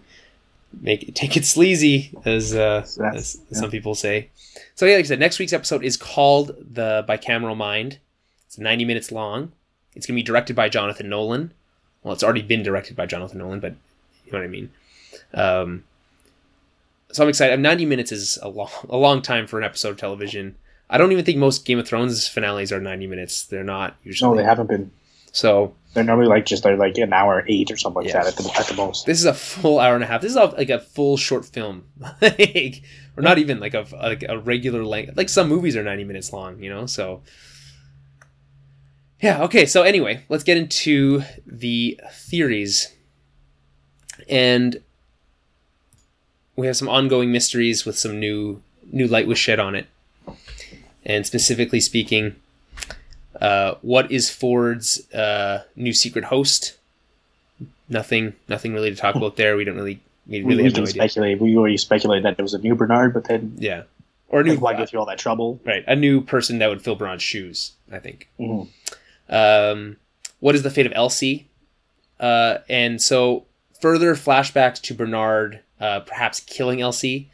[0.82, 3.60] Make it, take it sleazy, as, uh, as yeah.
[3.60, 4.30] some people say.
[4.76, 8.00] So yeah, like I said, next week's episode is called the Bicameral Mind.
[8.46, 9.52] It's 90 minutes long.
[9.96, 11.54] It's going to be directed by Jonathan Nolan.
[12.04, 13.74] Well, it's already been directed by Jonathan Nolan, but
[14.26, 14.72] you know what I mean.
[15.34, 15.84] Um,
[17.12, 17.60] so I'm excited.
[17.60, 20.56] 90 minutes is a long, a long time for an episode of television.
[20.90, 23.44] I don't even think most Game of Thrones finales are 90 minutes.
[23.44, 24.32] They're not usually.
[24.32, 24.92] No, they haven't been.
[25.38, 28.24] So They're normally like just they're like an hour eight or something like Yeah.
[28.24, 29.06] that at the, at the most.
[29.06, 30.22] This is a full hour and a half.
[30.22, 31.84] This is like a full short film,
[32.22, 32.82] like,
[33.16, 35.16] or not even like a like a regular length.
[35.16, 36.88] Like some movies are ninety minutes long, you know.
[36.88, 37.22] So
[39.22, 39.66] yeah, okay.
[39.68, 42.94] So anyway, let's get into the theories,
[44.30, 44.82] and
[46.56, 48.62] we have some ongoing mysteries with some new
[48.92, 49.86] new light was shed on it,
[51.06, 52.36] and specifically speaking.
[53.42, 56.74] Uh, what is Ford's uh, new secret host?
[57.90, 59.56] nothing nothing really to talk about there.
[59.56, 61.40] We don't really we we really we can no speculate.
[61.40, 63.84] We already speculated that there was a new Bernard, but then Yeah,
[64.30, 65.60] or a new like, why go through all that trouble?
[65.66, 67.74] right a new person that would fill Bernard's shoes.
[67.92, 68.28] I think.
[68.40, 68.68] Mhm.
[69.30, 69.98] Um,
[70.40, 71.48] what is the fate of Elsie?
[72.20, 73.46] Uh, and so
[73.80, 77.30] further flashbacks to Bernard uh, perhaps killing Elsie,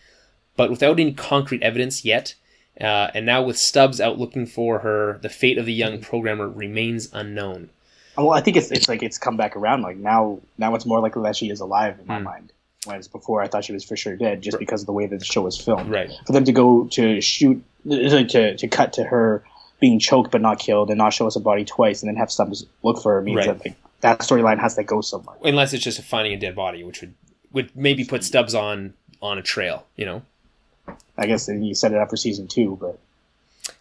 [0.55, 2.35] but without any concrete evidence yet.
[2.79, 6.47] Uh, and now with Stubbs out looking for her, the fate of the young programmer
[6.49, 7.69] remains unknown.
[8.17, 9.81] Well, I think it's it's like it's come back around.
[9.81, 12.23] Like now, now it's more likely that she is alive in my Hmm.
[12.23, 12.53] mind.
[12.85, 15.17] Whereas before, I thought she was for sure dead, just because of the way that
[15.19, 15.89] the show was filmed.
[15.89, 16.11] Right.
[16.27, 19.43] For them to go to shoot, to to cut to her
[19.79, 22.31] being choked but not killed, and not show us a body twice, and then have
[22.31, 23.57] Stubbs look for her means Right.
[23.57, 25.37] that like that storyline has to go somewhere.
[25.43, 27.13] unless it's just finding a dead body, which would
[27.53, 30.21] would maybe put Stubbs on on a trail, you know.
[31.17, 32.99] I guess then you set it up for season two, but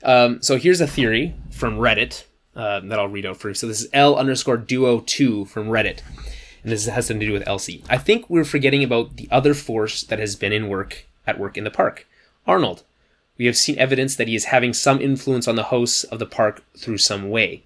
[0.02, 2.24] Um, so here's a theory from Reddit
[2.54, 3.54] um, that I'll read out for you.
[3.54, 6.00] So this is L underscore duo two from Reddit,
[6.62, 7.82] and this has something to do with Elsie.
[7.88, 11.56] I think we're forgetting about the other force that has been in work at work
[11.56, 12.06] in the park,
[12.46, 12.82] Arnold.
[13.38, 16.26] We have seen evidence that he is having some influence on the hosts of the
[16.26, 17.62] park through some way.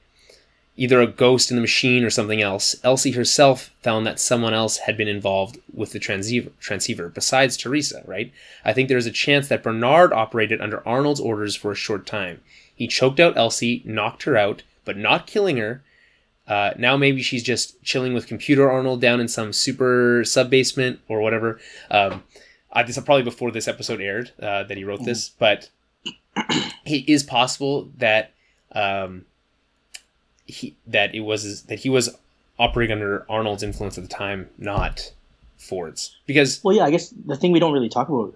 [0.77, 2.77] Either a ghost in the machine or something else.
[2.85, 8.03] Elsie herself found that someone else had been involved with the transceiver, transceiver besides Theresa,
[8.07, 8.33] right?
[8.64, 12.07] I think there is a chance that Bernard operated under Arnold's orders for a short
[12.07, 12.41] time.
[12.74, 15.83] He choked out Elsie, knocked her out, but not killing her.
[16.47, 21.01] Uh, now maybe she's just chilling with Computer Arnold down in some super sub basement
[21.09, 21.59] or whatever.
[21.91, 22.22] Um,
[22.72, 25.70] I, this is probably before this episode aired uh, that he wrote this, but
[26.85, 28.33] it is possible that
[28.72, 29.24] um,
[30.47, 32.16] he that it was that he was
[32.59, 35.12] operating under Arnold's influence at the time, not
[35.59, 36.84] Ford's, because well, yeah.
[36.84, 38.34] I guess the thing we don't really talk about.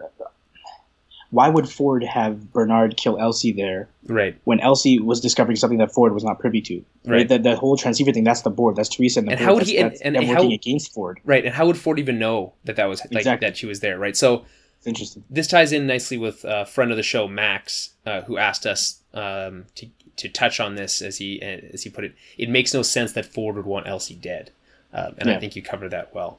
[1.33, 5.93] Why would Ford have Bernard kill Elsie there right, when Elsie was discovering something that
[5.93, 6.85] Ford was not privy to?
[7.07, 7.29] Right.
[7.29, 8.25] That that whole transceiver thing.
[8.25, 8.75] That's the board.
[8.75, 9.47] That's Theresa and the And board.
[9.47, 11.21] how would that's, he- and- and them how- working against Ford?
[11.25, 13.47] right, and how would Ford even know that that was like Exactly.
[13.47, 14.17] that she was there, right?
[14.17, 14.45] So
[14.79, 15.23] It's interesting.
[15.31, 18.97] this ties in nicely with a friend of the show, Max, uh, who asked us
[19.15, 19.87] um, to
[20.17, 22.15] to touch on this as he as he put it.
[22.39, 24.51] It makes no sense that Ford would want Elsie dead,
[24.93, 26.39] um, and I think you covered that well.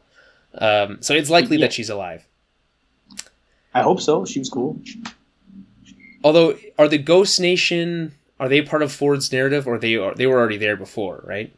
[0.56, 1.66] Um, so it's likely Yeah.
[1.68, 2.26] that she's alive.
[3.74, 4.26] I hope so.
[4.26, 4.82] She was cool.
[6.24, 10.28] Although, are the Ghost Nation are they part of Ford's narrative, or they are they
[10.28, 11.54] were already there before, right?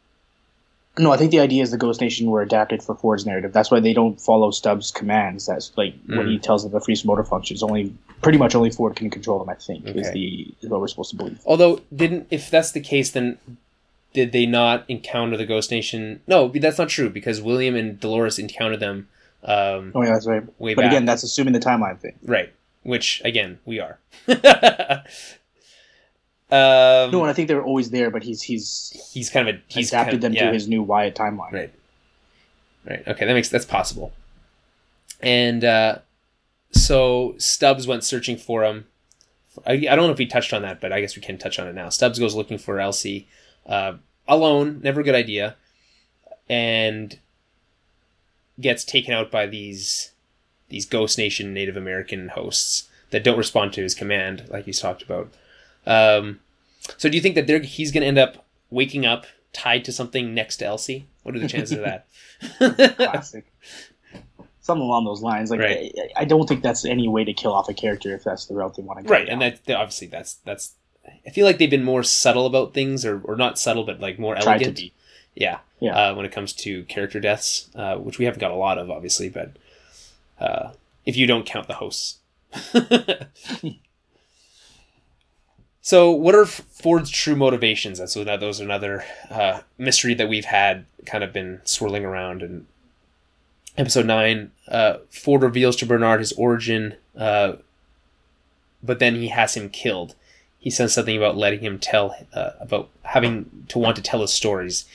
[0.96, 3.52] No, I think the idea is the Ghost Nation were adapted for Ford's narrative.
[3.52, 5.46] That's why they don't follow Stubbs' commands.
[5.46, 6.30] That's like when Mm.
[6.30, 7.62] he tells them to freeze motor functions.
[7.64, 7.92] Only
[8.22, 9.48] pretty much only Ford can control them.
[9.48, 11.40] I think is the is what we're supposed to believe.
[11.46, 13.38] Although, didn't if that's the case, then
[14.12, 16.20] did they not encounter the Ghost Nation?
[16.28, 19.08] No, that's not true because William and Dolores encountered them.
[19.42, 20.44] Um, Oh yeah, that's right.
[20.60, 20.86] But back.
[20.86, 22.14] again, that's assuming the timeline thing.
[22.24, 22.52] Right.
[22.84, 23.98] Which again, we are.
[26.54, 29.56] um, No, and I think they were always there, but he's he's he's kind of
[29.56, 30.46] a he's adapted kind of, them yeah.
[30.46, 31.52] to his new Wyatt timeline.
[31.52, 31.74] Right.
[32.88, 33.02] Right.
[33.08, 34.12] Okay, that makes that's possible.
[35.20, 35.98] And uh,
[36.70, 38.86] so Stubbs went searching for him.
[39.66, 41.58] I, I don't know if we touched on that, but I guess we can touch
[41.58, 41.88] on it now.
[41.88, 43.26] Stubbs goes looking for Elsie
[43.66, 43.94] uh,
[44.28, 44.80] alone.
[44.82, 45.56] Never a good idea,
[46.48, 47.18] and
[48.60, 50.12] gets taken out by these
[50.68, 55.02] these Ghost Nation Native American hosts that don't respond to his command, like he's talked
[55.02, 55.32] about.
[55.86, 56.40] Um,
[56.96, 59.92] so, do you think that they're, he's going to end up waking up tied to
[59.92, 61.06] something next to Elsie?
[61.22, 62.06] What are the chances of that?
[62.96, 63.50] Classic.
[64.60, 65.50] Something along those lines.
[65.50, 65.92] Like Right.
[66.16, 68.54] I, I don't think that's any way to kill off a character if that's the
[68.54, 69.12] route they want to go.
[69.12, 69.42] right, down.
[69.42, 70.74] and that obviously that's that's.
[71.26, 74.18] I feel like they've been more subtle about things, or, or not subtle, but like
[74.18, 74.90] more tried elegant.
[75.34, 75.96] Yeah, Yeah.
[75.96, 78.90] Uh, when it comes to character deaths, uh, which we haven't got a lot of,
[78.90, 79.50] obviously, but
[80.40, 80.70] uh,
[81.04, 82.18] if you don't count the hosts.
[85.86, 88.00] so, what are Ford's true motivations?
[88.00, 92.42] And so that those another uh, mystery that we've had kind of been swirling around.
[92.42, 92.66] In
[93.76, 97.56] episode nine, uh, Ford reveals to Bernard his origin, uh,
[98.82, 100.14] but then he has him killed.
[100.58, 104.32] He says something about letting him tell, uh, about having to want to tell his
[104.32, 104.86] stories.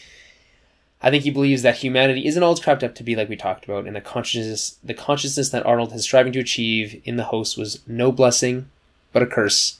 [1.04, 3.36] I think he believes that humanity isn't all it's cracked up to be, like we
[3.36, 7.26] talked about, and the consciousness, the consciousness that Arnold is striving to achieve in the
[7.26, 8.72] host was no blessing,
[9.14, 9.76] but a curse.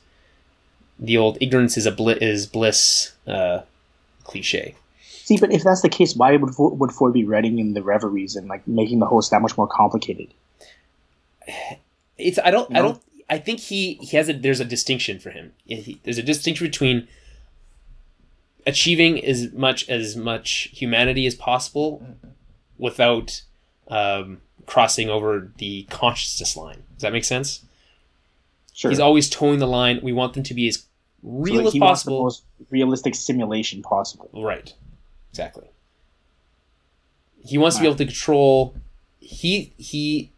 [1.00, 3.62] The old ignorance is a bli- is bliss uh,
[4.24, 4.76] cliche.
[5.02, 7.84] See, but if that's the case, why would Ford, would Ford be writing in the
[7.84, 10.34] reveries and like making the host that much more complicated?
[12.18, 15.30] It's I don't I don't I think he he has a there's a distinction for
[15.30, 15.54] him.
[15.66, 17.08] He- there's a distinction between
[18.68, 22.06] achieving as much as much humanity as possible
[22.78, 23.42] without
[23.88, 26.84] um, crossing over the consciousness line.
[26.96, 27.66] Does that make sense?
[28.74, 28.92] Sure.
[28.92, 30.00] He's always towing the line.
[30.04, 30.89] We want them to be as So,
[31.24, 32.24] real like, as he wants the possible.
[32.24, 34.30] most realistic simulation possible.
[34.34, 34.74] Right.
[35.32, 35.68] Exactly.
[37.44, 38.76] He wants to be able to control.
[39.20, 40.32] He he.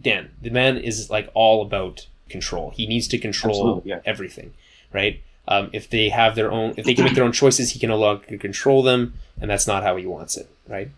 [0.00, 2.70] Dan, the man is like all about control.
[2.70, 4.00] He needs to control yeah.
[4.04, 4.52] everything,
[4.92, 5.22] right?
[5.46, 7.90] Um, if they have their own, if they can make their own choices, he can
[7.90, 10.90] no longer control them, and that's not how he wants it, right?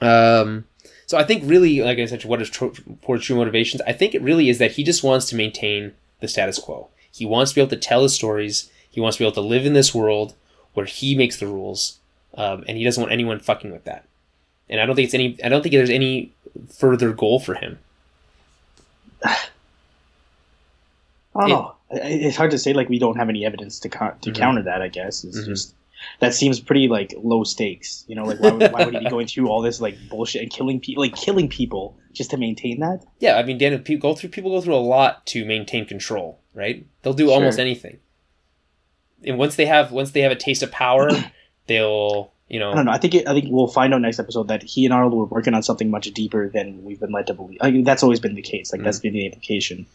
[0.00, 0.64] Um,
[1.06, 3.82] so I think really, like I said, what is tro- Ford's true motivations?
[3.82, 6.88] I think it really is that he just wants to maintain the status quo.
[7.12, 8.70] He wants to be able to tell his stories.
[8.90, 10.34] He wants to be able to live in this world
[10.74, 11.98] where he makes the rules,
[12.34, 14.04] um, and he doesn't want anyone fucking with that.
[14.68, 15.36] And I don't think it's any.
[15.42, 16.32] I don't think there's any
[16.68, 17.78] further goal for him.
[19.24, 19.36] I
[21.34, 21.74] don't It- know.
[21.92, 22.72] It's hard to say.
[22.72, 24.34] Like we don't have any evidence to co- to Mhm.
[24.34, 24.80] counter that.
[24.82, 25.46] I guess it's Mhm.
[25.46, 25.74] just
[26.20, 28.04] that seems pretty like low stakes.
[28.08, 30.42] You know, like why would, why would he be going through all this like bullshit
[30.42, 33.04] and killing people, like killing people just to maintain that?
[33.20, 36.38] Yeah, I mean, Dan, people go through people go through a lot to maintain control,
[36.54, 36.86] right?
[37.02, 37.98] They'll do almost anything.
[39.24, 41.10] And once they have once they have a taste of power,
[41.66, 42.72] they'll you know.
[42.72, 42.92] I don't know.
[42.92, 45.24] I think it, I think we'll find out next episode that he and Arnold were
[45.26, 47.58] working on something much deeper than we've been led to believe.
[47.60, 48.72] I mean, that's always been the case.
[48.72, 49.02] Like that's Mm.
[49.02, 49.86] been the implication.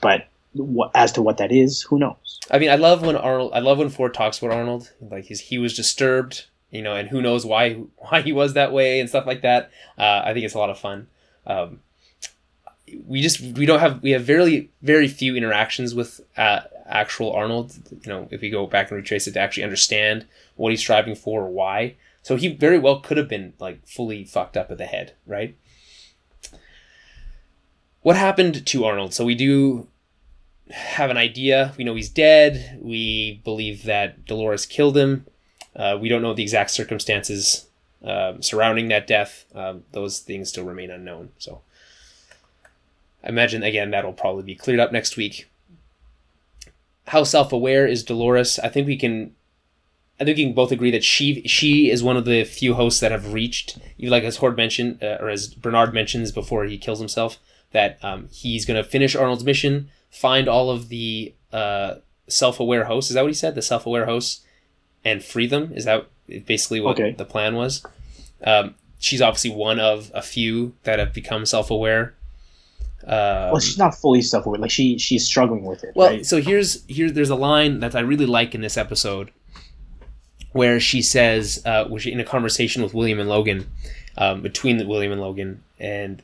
[0.00, 2.40] But what, as to what that is, who knows?
[2.50, 3.52] I mean, I love when Arnold.
[3.54, 4.90] I love when Ford talks about Arnold.
[5.00, 8.72] Like he's he was disturbed, you know, and who knows why why he was that
[8.72, 9.70] way and stuff like that.
[9.96, 11.06] Uh, I think it's a lot of fun.
[11.46, 11.80] Um,
[13.06, 17.74] we just we don't have we have very very few interactions with uh, actual Arnold.
[17.90, 20.26] You know, if we go back and retrace it to actually understand
[20.56, 21.96] what he's striving for or why.
[22.22, 25.56] So he very well could have been like fully fucked up at the head, right?
[28.02, 29.14] What happened to Arnold?
[29.14, 29.88] So we do
[30.70, 31.74] have an idea.
[31.76, 32.78] We know he's dead.
[32.80, 35.26] We believe that Dolores killed him.
[35.74, 37.66] Uh, we don't know the exact circumstances
[38.02, 39.44] um, surrounding that death.
[39.54, 41.30] Um, those things still remain unknown.
[41.38, 41.62] So
[43.24, 45.48] I imagine again that'll probably be cleared up next week.
[47.08, 48.58] How self-aware is Dolores?
[48.58, 49.34] I think we can.
[50.20, 53.00] I think we can both agree that she she is one of the few hosts
[53.00, 56.98] that have reached, like as Ford mentioned, uh, or as Bernard mentions before he kills
[56.98, 57.38] himself,
[57.72, 61.94] that um, he's going to finish Arnold's mission, find all of the uh,
[62.28, 63.10] self-aware hosts.
[63.10, 63.54] Is that what he said?
[63.54, 64.44] The self-aware hosts,
[65.04, 65.72] and free them.
[65.74, 66.06] Is that
[66.46, 67.12] basically what Okay.
[67.12, 67.84] the plan was?
[68.44, 72.14] Um, she's obviously one of a few that have become self-aware.
[73.06, 74.58] Um, well, she's not fully self-aware.
[74.60, 75.92] Like she she's struggling with it.
[75.94, 76.26] well, right?
[76.26, 77.10] so here's here.
[77.10, 79.30] There's a line that I really like in this episode,
[80.52, 83.70] where she says, uh, which in a conversation with William and Logan,
[84.18, 86.22] um, between the William and Logan, and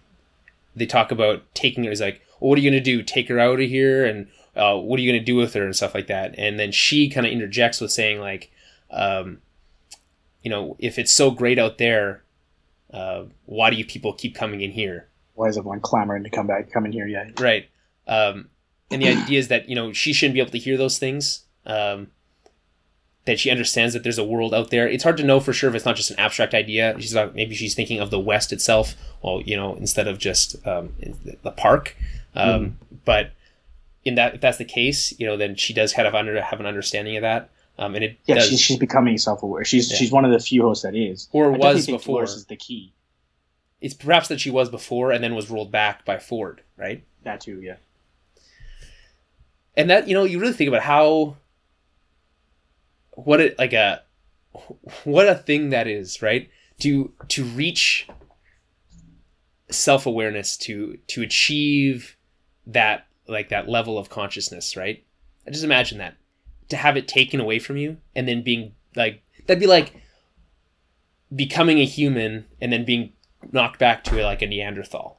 [0.74, 1.90] they talk about taking her.
[1.90, 3.02] He's like, well, "What are you gonna do?
[3.02, 4.04] Take her out of here?
[4.04, 6.72] And uh, what are you gonna do with her and stuff like that?" And then
[6.72, 8.50] she kind of interjects with saying, like,
[8.90, 9.38] um,
[10.42, 12.22] "You know, if it's so great out there,
[12.92, 16.46] uh, why do you people keep coming in here?" Why is everyone clamoring to come
[16.46, 17.06] back, come in here?
[17.06, 17.68] Yeah, Right.
[18.08, 18.48] Um,
[18.90, 21.44] and the idea is that you know she shouldn't be able to hear those things.
[21.64, 22.08] Um,
[23.26, 24.88] that she understands that there's a world out there.
[24.88, 26.94] It's hard to know for sure if it's not just an abstract idea.
[27.00, 28.94] She's not, maybe she's thinking of the West itself.
[29.20, 30.94] Well, you know, instead of just um,
[31.42, 31.96] the park.
[32.36, 33.32] Um, But
[34.04, 36.60] in that, if that's the case, you know, then she does kind of under have
[36.60, 37.50] an understanding of that.
[37.78, 38.36] Um, and it yeah.
[38.36, 39.64] does, She's, she's becoming self-aware.
[39.64, 39.98] She's Yeah.
[39.98, 41.28] she's one of the few hosts that is.
[41.32, 42.20] or I was before.
[42.20, 42.92] Dolores is the key.
[43.80, 47.04] It's perhaps that she was before and then was rolled back by Ford, right?
[47.24, 47.76] That too, yeah.
[49.76, 51.36] and that you know you really think about how
[53.12, 54.02] what it like a
[55.04, 56.48] what a thing that is right
[56.80, 58.08] to to reach
[59.70, 62.16] self-awareness to to achieve
[62.66, 65.04] that like that level of consciousness right
[65.46, 66.14] i just imagine that
[66.68, 70.00] to have it taken away from you and then being like that'd be like
[71.34, 73.12] becoming a human and then being
[73.52, 75.18] knocked back to like a neanderthal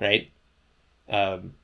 [0.00, 0.30] right
[1.08, 1.54] um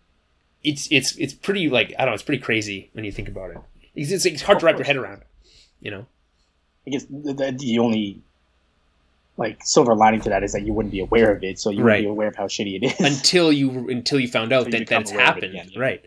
[0.63, 2.15] it's it's it's pretty like I don't know.
[2.15, 3.59] It's pretty crazy when you think about it.
[3.95, 5.23] It's, it's, it's hard to wrap your head around.
[5.81, 6.07] You know.
[6.87, 8.23] I guess the, the, only
[9.37, 11.83] like silver lining to that is that you wouldn't be aware of it, so you
[11.83, 13.01] wouldn't be aware of how shitty it is.
[13.01, 15.55] Until you until you found out Until that, that become it's aware it happened.
[15.55, 15.81] yeah.
[15.81, 16.05] Right.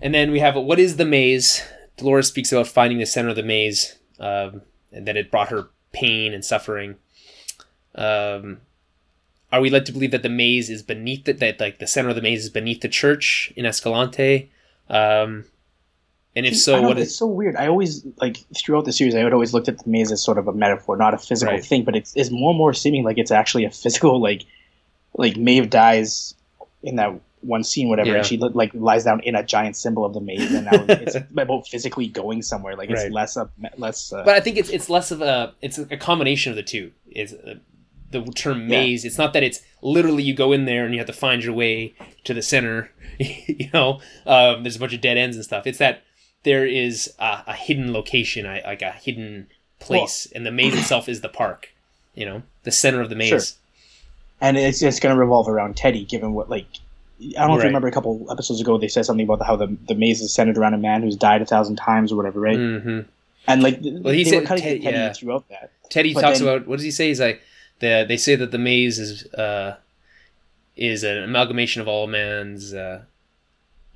[0.00, 1.62] And then we have what is the maze?
[1.96, 4.62] Dolores speaks about finding the center of the maze, um,
[4.92, 6.96] and that it brought her pain and suffering.
[7.98, 8.58] Um,
[9.50, 11.40] are we led to believe that the maze is beneath it?
[11.40, 14.50] That like the center of the maze is beneath the church in Escalante?
[14.90, 15.44] Um,
[16.36, 17.56] and if so, what it's so weird.
[17.56, 20.38] I always like throughout the series, I would always looked at the maze as sort
[20.38, 21.64] of a metaphor, not a physical Right.
[21.64, 21.82] thing.
[21.84, 24.20] But it's, it's more and more seeming like it's actually a physical.
[24.28, 24.44] Like,
[25.16, 26.34] like Maeve dies
[26.82, 28.16] in that one scene, whatever, Yeah.
[28.18, 31.14] and she like lies down in a giant symbol of the maze, and now it's
[31.32, 32.76] about physically going somewhere.
[32.76, 33.12] Like it's Right.
[33.12, 34.12] less of less.
[34.12, 36.92] Uh, but I think it's it's less of a it's a combination of the two.
[37.10, 37.54] Is uh,
[38.10, 38.80] the term Yeah.
[38.80, 39.04] maze?
[39.04, 41.54] It's not that it's literally you go in there and you have to find your
[41.54, 41.94] way
[42.24, 42.90] to the center.
[43.18, 45.66] you know, um, there's a bunch of dead ends and stuff.
[45.66, 46.02] It's that
[46.44, 49.48] there is a, a hidden location, like a hidden
[49.80, 51.72] place, and the maze itself is the park.
[52.14, 53.28] You know, the center of the maze.
[53.28, 53.40] Sure.
[54.40, 56.66] and it's it's going to revolve around Teddy, given what like.
[57.20, 57.64] I don't know if Right.
[57.64, 60.32] you remember a couple episodes ago they said something about how the, the maze is
[60.32, 62.56] centered around a man who's died a thousand times or whatever, right?
[62.56, 63.00] hmm
[63.48, 65.12] And like, Well, he said cutting Teddy yeah.
[65.12, 65.72] throughout that.
[65.90, 67.08] Teddy But talks then- about what does he say?
[67.08, 67.42] He's like
[67.80, 69.76] the they say that the maze is uh,
[70.76, 73.02] is an amalgamation of all man's uh,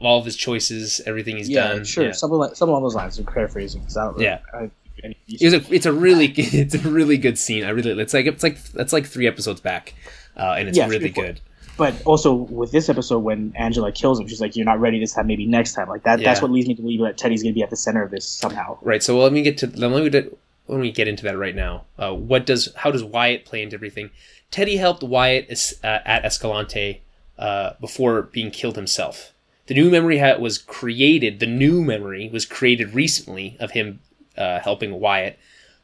[0.00, 1.84] all of his choices, everything he's yeah, done.
[1.84, 2.06] sure.
[2.06, 2.12] Yeah.
[2.12, 3.18] Some of some along those lines.
[3.18, 3.82] I'm paraphrasing.
[3.82, 4.38] 'cause I don't really- Yeah.
[4.52, 4.70] I,
[5.28, 7.64] It was a, it's a really it's a really good scene.
[7.64, 9.94] I really it's like it's like that's like three episodes back,
[10.36, 11.40] uh, and it's Yeah, really good.
[11.78, 15.14] but also with this episode, when Angela kills him, she's like, "You're not ready this
[15.14, 15.26] time.
[15.26, 16.20] Maybe next time." Like that.
[16.20, 18.10] That's what leads me to believe that Teddy's going to be at the center of
[18.10, 18.76] this somehow.
[18.82, 19.02] Right.
[19.02, 21.84] So let me get to let me get when we get into that right now.
[21.98, 24.10] Uh, what does how does Wyatt play into everything?
[24.50, 27.02] Teddy helped Wyatt es- uh, at Escalante
[27.38, 29.32] uh, before being killed himself.
[29.66, 31.40] The new memory ha- was created.
[31.40, 34.00] The new memory was created recently of him
[34.36, 35.38] uh, helping Wyatt.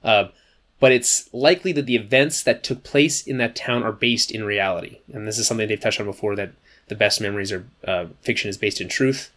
[0.05, 0.29] Uh,
[0.81, 4.45] but it's likely that the events that took place in that town are based in
[4.45, 6.37] reality, and this is something they've touched on before.
[6.37, 6.53] That
[6.87, 9.31] the best memories are uh, fiction is based in truth.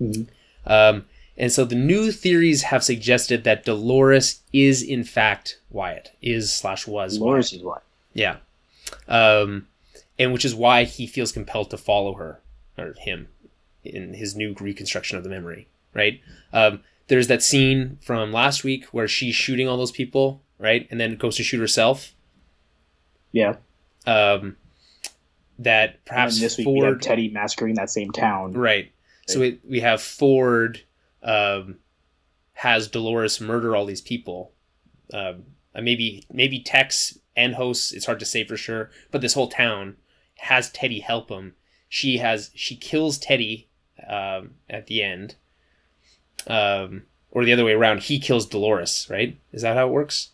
[0.00, 0.26] Mhm.
[0.66, 1.06] Um,
[1.38, 6.86] and so the new theories have suggested that Dolores is in fact Wyatt, is slash
[6.86, 7.20] was Wyatt.
[7.20, 7.60] Dolores Wyatt.
[7.60, 7.78] is why.
[8.14, 8.36] Yeah.
[9.08, 9.66] Um,
[10.18, 12.40] and which is why he feels compelled to follow her
[12.78, 13.28] or him
[13.84, 16.20] in his new reconstruction of the memory, right?
[16.52, 20.88] Um, there's that scene from last week where she's shooting all those people, right?
[20.90, 22.14] And then goes to shoot herself.
[23.32, 23.56] Yeah.
[24.06, 24.56] Um,
[25.58, 28.52] that perhaps this week we have Teddy massacring that same town.
[28.54, 28.92] Right.
[29.26, 30.82] So it, we have Ford
[31.26, 31.76] um,
[32.54, 34.52] has Dolores murder all these people.
[35.12, 37.92] Um, maybe maybe Tex and hosts.
[37.92, 39.96] It's hard to say for sure, but this whole town
[40.38, 41.54] has Teddy help him.
[41.88, 43.68] She has she kills Teddy
[44.08, 45.34] um, at the end,
[46.46, 48.00] um, or the other way around.
[48.04, 49.06] He kills Dolores.
[49.10, 49.38] Right?
[49.52, 50.30] Is that how it works?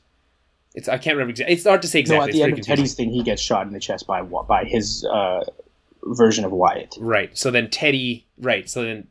[0.75, 1.55] It's I can't remember exactly.
[1.55, 2.19] It's hard to say exactly.
[2.19, 2.77] No, at the very end of confusing.
[2.77, 5.41] Teddy's thing, he gets shot in the chest by by his uh,
[6.05, 6.95] version of Wyatt.
[6.99, 7.37] Right.
[7.37, 8.27] So then Teddy.
[8.39, 8.71] Right.
[8.71, 9.09] So then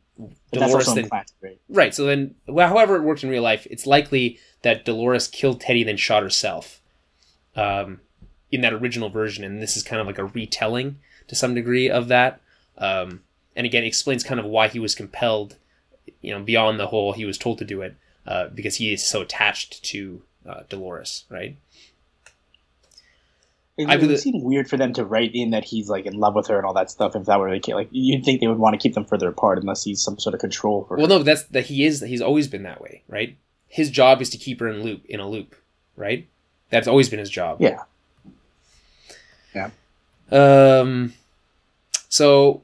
[0.50, 1.08] But Dolores then
[1.40, 1.60] right?
[1.68, 1.94] Right.
[1.94, 5.82] So then, well, however it worked in real life, it's likely that Dolores killed Teddy,
[5.84, 6.80] then shot herself.
[7.56, 8.00] Um,
[8.50, 10.98] in that original version, and this is kind of like a retelling
[11.28, 12.40] to some degree of that.
[12.78, 13.22] Um,
[13.56, 15.56] and again, explains kind of why he was compelled,
[16.20, 17.96] you know, beyond the whole he was told to do it.
[18.26, 21.56] uh, because he is so attached to uh, Dolores, right?
[23.78, 26.12] It, I it would seem weird for them to write in that he's like in
[26.12, 27.16] love with her and all that stuff.
[27.16, 29.28] If that were the case, like you'd think they would want to keep them further
[29.28, 30.98] apart unless he's some sort of control for.
[30.98, 31.18] Well, her.
[31.18, 32.00] no, that's that he is.
[32.00, 33.36] He's always been that way, right?
[33.68, 35.54] His job is to keep her in loop in a loop,
[35.96, 36.28] right?
[36.68, 37.60] That's always been his job.
[37.60, 37.82] Yeah.
[39.54, 39.70] Yeah.
[40.30, 41.14] Um.
[42.10, 42.62] So,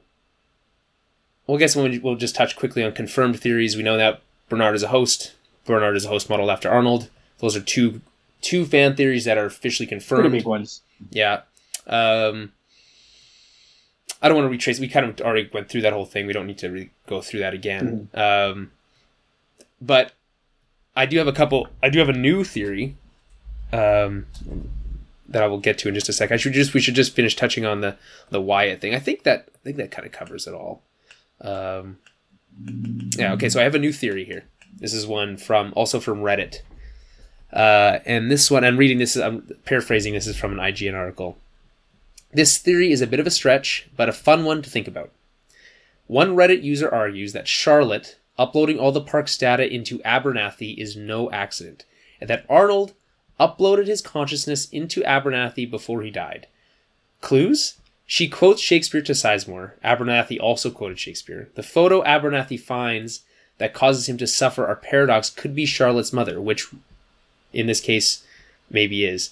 [1.47, 3.75] well, I guess we'll, we'll just touch quickly on confirmed theories.
[3.75, 5.33] We know that Bernard is a host.
[5.65, 7.09] Bernard is a host model after Arnold.
[7.39, 8.01] Those are two
[8.41, 10.31] two fan theories that are officially pretty confirmed.
[10.31, 10.81] big ones.
[11.11, 11.41] Yeah.
[11.87, 12.53] Um,
[14.21, 14.79] I don't want to retrace.
[14.79, 16.27] We kind of already went through that whole thing.
[16.27, 18.09] We don't need to re- go through that again.
[18.13, 18.71] Um,
[19.81, 20.13] but
[20.95, 21.67] I do have a couple.
[21.81, 22.97] I do have a new theory
[23.71, 24.25] um,
[25.27, 26.31] that I will get to in just a sec.
[26.31, 27.97] I should just we should just finish touching on the
[28.29, 28.93] the Wyatt thing.
[28.93, 30.81] I think that I think that kind of covers it all.
[31.39, 31.97] Um,
[33.15, 33.33] yeah.
[33.33, 33.47] Okay.
[33.47, 34.43] So I have a new theory here.
[34.77, 36.61] This is one from also from Reddit.
[37.51, 41.37] Uh, and this one, I'm reading this, I'm paraphrasing, this is from an IGN article.
[42.31, 45.11] This theory is a bit of a stretch, but a fun one to think about.
[46.07, 51.29] One Reddit user argues that Charlotte uploading all the park's data into Abernathy is no
[51.31, 51.85] accident,
[52.21, 52.93] and that Arnold
[53.39, 56.47] uploaded his consciousness into Abernathy before he died.
[57.21, 57.75] Clues?
[58.05, 59.73] She quotes Shakespeare to Sizemore.
[59.83, 61.49] Abernathy also quoted Shakespeare.
[61.53, 63.21] The photo Abernathy finds
[63.59, 66.69] that causes him to suffer our paradox could be Charlotte's mother, which
[67.53, 68.23] in this case
[68.69, 69.31] maybe is,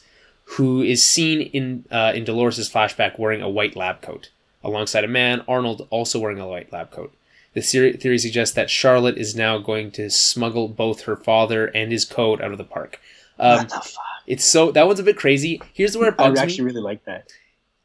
[0.51, 4.29] who is seen in uh, in Dolores' flashback wearing a white lab coat,
[4.63, 7.13] alongside a man, Arnold, also wearing a white lab coat.
[7.53, 12.05] The theory, suggests that Charlotte is now going to smuggle both her father and his
[12.05, 13.01] coat out of the park.
[13.39, 14.03] Um, what the fuck?
[14.27, 15.61] it's so that one's a bit crazy.
[15.73, 16.65] Here's where it I actually me.
[16.65, 17.31] really like that.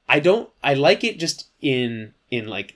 [0.09, 0.51] I don't.
[0.63, 2.75] I like it just in in like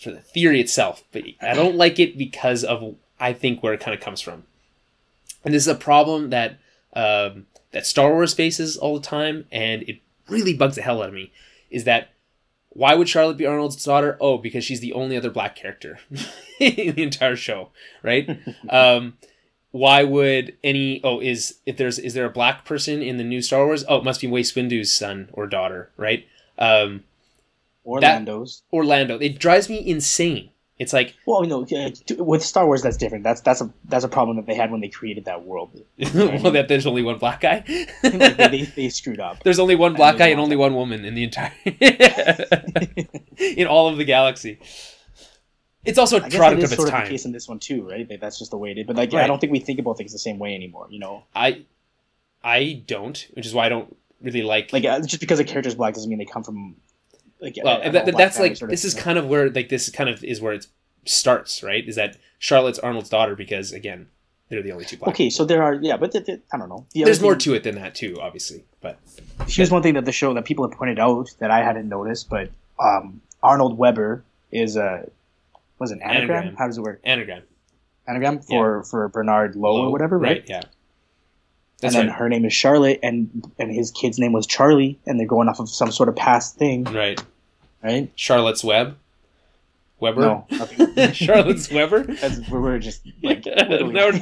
[0.00, 3.80] for the theory itself, but I don't like it because of I think where it
[3.80, 4.44] kind of comes from.
[5.44, 6.58] And this is a problem that
[6.96, 11.08] um, that Star Wars faces all the time, and it really bugs the hell out
[11.08, 11.32] of me.
[11.70, 12.08] Is that
[12.70, 14.18] why would Charlotte be Arnold's daughter?
[14.20, 15.98] Oh, because she's the only other black character
[16.60, 17.70] in the entire show,
[18.02, 18.28] right?
[18.68, 19.16] um,
[19.70, 21.00] why would any?
[21.04, 23.84] Oh, is if there's is there a black person in the new Star Wars?
[23.88, 26.26] Oh, it must be Mace Windu's son or daughter, right?
[26.58, 27.04] Um,
[27.84, 28.62] That- Orlando's.
[28.72, 29.18] Orlando.
[29.18, 30.50] It drives me insane.
[30.78, 31.66] It's like, Well, you know,
[32.22, 33.24] with Star Wars, that's different.
[33.24, 35.70] That's that's a that's a problem that they had when they created that world.
[36.14, 37.64] well, that there's only one black guy.
[38.02, 39.42] like, they, they, they screwed up.
[39.42, 41.52] there's only one black guy and only one woman in the entire
[43.38, 44.58] in all of the galaxy.
[45.84, 47.48] It's also a I guess product of is its sort of the case in this
[47.48, 48.20] one too, right?
[48.20, 48.86] That's just the way it is.
[48.86, 49.24] But like, Right.
[49.24, 50.88] I don't think we think about things the same way anymore.
[50.90, 51.64] You know, I
[52.44, 54.72] I don't, which is why I don't really like.
[54.72, 56.76] like uh, just because a character's black doesn't mean they come from
[57.46, 57.64] like.
[57.64, 59.88] well, a- and an that, that's like sort this is kind of where like this
[59.90, 60.66] kind of is where it
[61.04, 61.86] starts, right?
[61.88, 64.08] Is that Charlotte's Arnold's daughter because again
[64.48, 65.08] they're the only two black.
[65.14, 66.86] Okay, so there are yeah, but th- th- I don't know.
[66.92, 68.98] The There's more thing- to it than that too, obviously, but
[69.48, 72.28] Here's one thing that the show that people have pointed out that I hadn't noticed,
[72.30, 75.08] but um, Arnold Weber is a
[75.78, 76.36] was it an anagram?
[76.38, 76.56] Anagram.
[76.56, 77.00] How does it work?
[77.04, 77.42] anagram,
[78.08, 80.44] Anagram for for Bernard Lowe, or whatever, right?
[80.48, 80.62] Yeah,
[81.82, 82.16] and then right.
[82.16, 85.60] her name is Charlotte, and and his kid's name was Charlie, and they're going off
[85.60, 87.22] of some sort of past thing, Right,
[87.82, 88.10] right?
[88.16, 88.96] Charlotte's Web,
[90.00, 90.20] Weber.
[90.20, 91.12] No, nothing.
[91.12, 92.02] Charlotte's Weber.
[92.20, 94.12] That's, we're, we're just like no,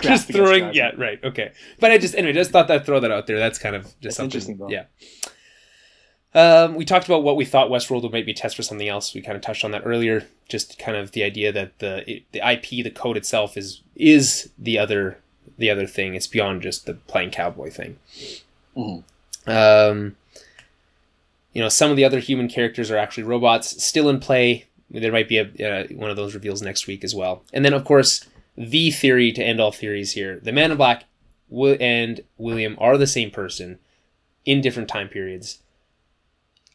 [0.00, 0.72] just throwing.
[0.74, 1.22] Yeah, right.
[1.24, 3.38] Okay, but I just anyway, just thought I'd throw that out there.
[3.38, 4.26] That's kind of just That's something.
[4.40, 4.68] interesting, though.
[4.68, 4.84] Yeah.
[6.36, 9.14] Um, we talked about what we thought Westworld would maybe test for something else.
[9.14, 10.26] We kind of touched on that earlier.
[10.48, 14.76] Just kind of the idea that the the IP, the code itself, is is the
[14.78, 15.18] other
[15.58, 16.14] the other thing.
[16.16, 17.98] It's beyond just the playing cowboy thing.
[18.76, 19.04] Mhm.
[19.46, 20.16] Um,
[21.54, 23.82] you know, some of the other human characters are actually robots.
[23.82, 24.66] Still in play.
[24.90, 27.44] There might be a uh, one of those reveals next week as well.
[27.52, 28.26] And then, of course,
[28.56, 31.04] the theory to end all theories here: the Man in Black
[31.80, 33.78] and William are the same person
[34.44, 35.60] in different time periods.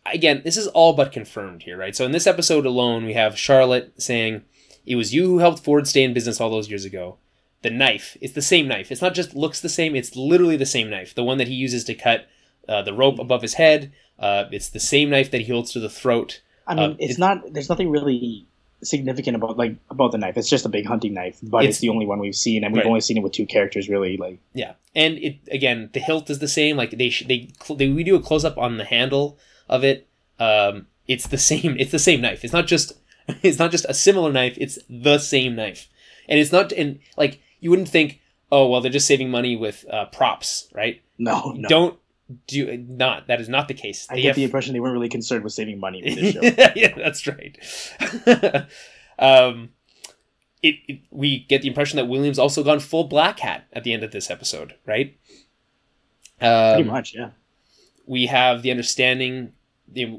[0.05, 1.95] Again, this is all but confirmed here, right?
[1.95, 4.43] So in this episode alone, we have Charlotte saying,
[4.85, 7.17] "It was you who helped Ford stay in business all those years ago."
[7.61, 8.91] The knife, it's the same knife.
[8.91, 11.13] It's not just looks the same; it's literally the same knife.
[11.13, 12.27] The one that he uses to cut
[12.69, 13.91] uh, the rope above his head.
[14.19, 16.41] Uh, it's the same knife that he holds to the throat.
[16.67, 17.53] I mean, Uh, it's it- not.
[17.53, 18.45] There's nothing really
[18.81, 20.37] significant about like about the knife.
[20.37, 22.73] It's just a big hunting knife, but It's- it's, the only one we've seen, and
[22.73, 22.87] we've Right.
[22.89, 23.89] only seen it with two characters.
[23.89, 26.77] Really, like Yeah, and it again, the hilt is the same.
[26.77, 29.37] Like they sh- they, cl- they we do a close up on the handle
[29.67, 30.07] of it.
[30.39, 31.75] Um, it's the same.
[31.79, 32.43] It's the same knife.
[32.43, 32.93] It's not just
[33.43, 34.57] it's not just a similar knife.
[34.59, 35.89] It's the same knife,
[36.27, 36.71] and it's not.
[36.71, 38.21] And like you wouldn't think,
[38.51, 41.01] oh well, they're just saving money with uh, props, right?
[41.17, 41.67] no, no.
[41.67, 41.98] Don't
[42.47, 43.27] do not.
[43.27, 44.07] That is not the case.
[44.09, 46.33] I They get have- the impression they weren't really concerned with saving money with this
[46.33, 46.41] show.
[46.75, 47.57] yeah, that's right.
[49.19, 49.69] um,
[50.61, 53.93] it, it we get the impression that William's also gone full black hat at the
[53.93, 55.17] end of this episode, right?
[56.39, 57.31] Pretty Um, much, yeah.
[58.05, 59.53] we have the understanding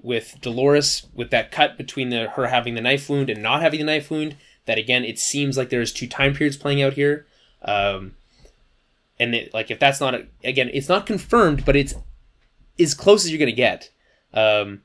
[0.03, 3.79] with Dolores with that cut between the her having the knife wound and not having
[3.79, 4.37] the knife wound.
[4.67, 7.27] That again, it seems like there's two time periods playing out here,
[7.63, 8.15] um,
[9.21, 11.95] and it, like if that's not a, again, it's not confirmed, but it's
[12.79, 13.91] as close as you're gonna get.
[14.35, 14.83] Um,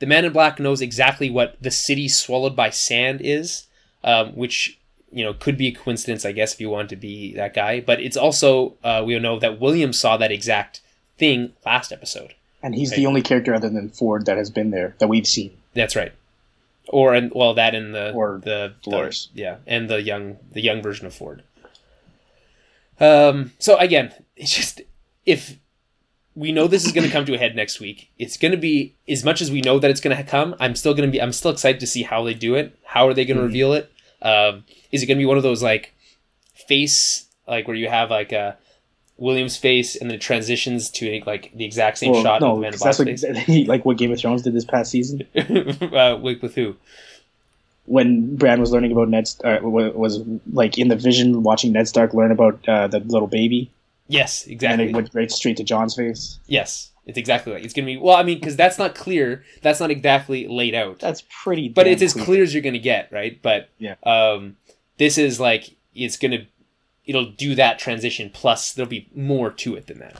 [0.00, 3.66] the Man in Black knows exactly what the city swallowed by sand is,
[4.02, 4.78] um, which
[5.12, 7.80] you know could be a coincidence, I guess, if you want to be that guy.
[7.80, 10.80] But it's also uh, we know that William saw that exact
[11.18, 12.34] thing last episode.
[12.62, 12.96] And he's Right.
[12.96, 15.52] the only character other than Ford that has been there that we've seen.
[15.74, 16.12] That's right.
[16.88, 19.28] Or and well, that and the Or the Dolores.
[19.34, 21.42] the- yeah, and the young the young version of Ford.
[23.00, 23.52] Um.
[23.58, 24.80] So again, it's just
[25.26, 25.56] if
[26.36, 28.58] we know this is going to come to a head next week, it's going to
[28.58, 30.54] be as much as we know that it's going to come.
[30.60, 31.20] I'm still going to be.
[31.20, 32.76] I'm still excited to see how they do it.
[32.84, 33.46] How are they going to Mhm.
[33.46, 33.90] reveal it?
[34.22, 34.64] Um.
[34.92, 35.92] Is it going to be one of those like
[36.68, 38.56] face like where you have like a
[39.16, 42.56] William's face and then it transitions to like the exact same Well, shot no, of
[42.56, 44.90] the Man in 'cause Black's that's what like what Game of Thrones did this past
[44.90, 46.76] season uh, with, with who?
[47.86, 50.20] When Bran was learning about Ned uh, was
[50.52, 53.70] like in the vision watching Ned Stark learn about uh, the little baby,
[54.08, 54.84] Yes, exactly.
[54.86, 56.38] and it went right straight to Jon's face.
[56.46, 57.96] Yes, it's exactly like it's gonna be.
[57.98, 59.44] Well, I mean, because that's not clear.
[59.62, 60.98] That's not exactly laid out.
[60.98, 61.68] That's pretty.
[61.68, 63.38] but it's as clear as you're gonna get, right?
[63.42, 63.96] But Yeah.
[64.04, 64.56] um,
[64.98, 66.46] this is like it's gonna.
[67.06, 68.30] It'll do that transition.
[68.32, 70.16] Plus, there'll be more to it than that.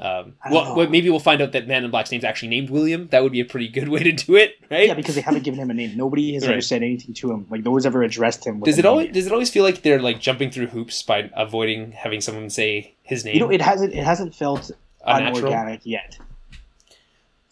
[0.00, 3.08] Um, well, well, maybe we'll find out that Man in Black's name's actually named William.
[3.08, 4.86] That would be a pretty good way to do it, right?
[4.86, 5.96] Yeah, because they haven't given him a name.
[5.96, 6.52] Nobody has Right.
[6.52, 7.46] ever said anything to him.
[7.50, 8.60] Like no one's ever addressed him.
[8.60, 11.30] With does it always does it always feel like they're like jumping through hoops by
[11.34, 13.34] avoiding having someone say his name?
[13.34, 13.92] You know, it hasn't.
[13.92, 14.70] It hasn't felt
[15.04, 15.38] Unnatural?
[15.48, 16.16] unorganic yet.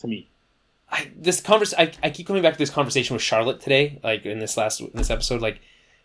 [0.00, 0.28] To me,
[0.90, 4.24] I, this convers I, I keep coming back to this conversation with Charlotte today, like
[4.24, 5.40] in this last in this episode.
[5.40, 5.60] Like,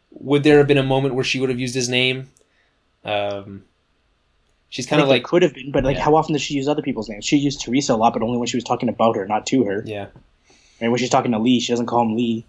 [0.09, 2.29] would there have been a moment where she would have used his name?
[3.05, 3.63] Um,
[4.71, 6.03] she's kind of like, could have been, but like, Yeah.
[6.03, 7.23] how often does she use other people's names?
[7.23, 9.63] She used Theresa a lot, but only when she was talking about her, not to
[9.65, 9.83] her.
[9.85, 10.07] yeah,
[10.79, 12.45] And when she's talking to Lee, she doesn't call him Lee.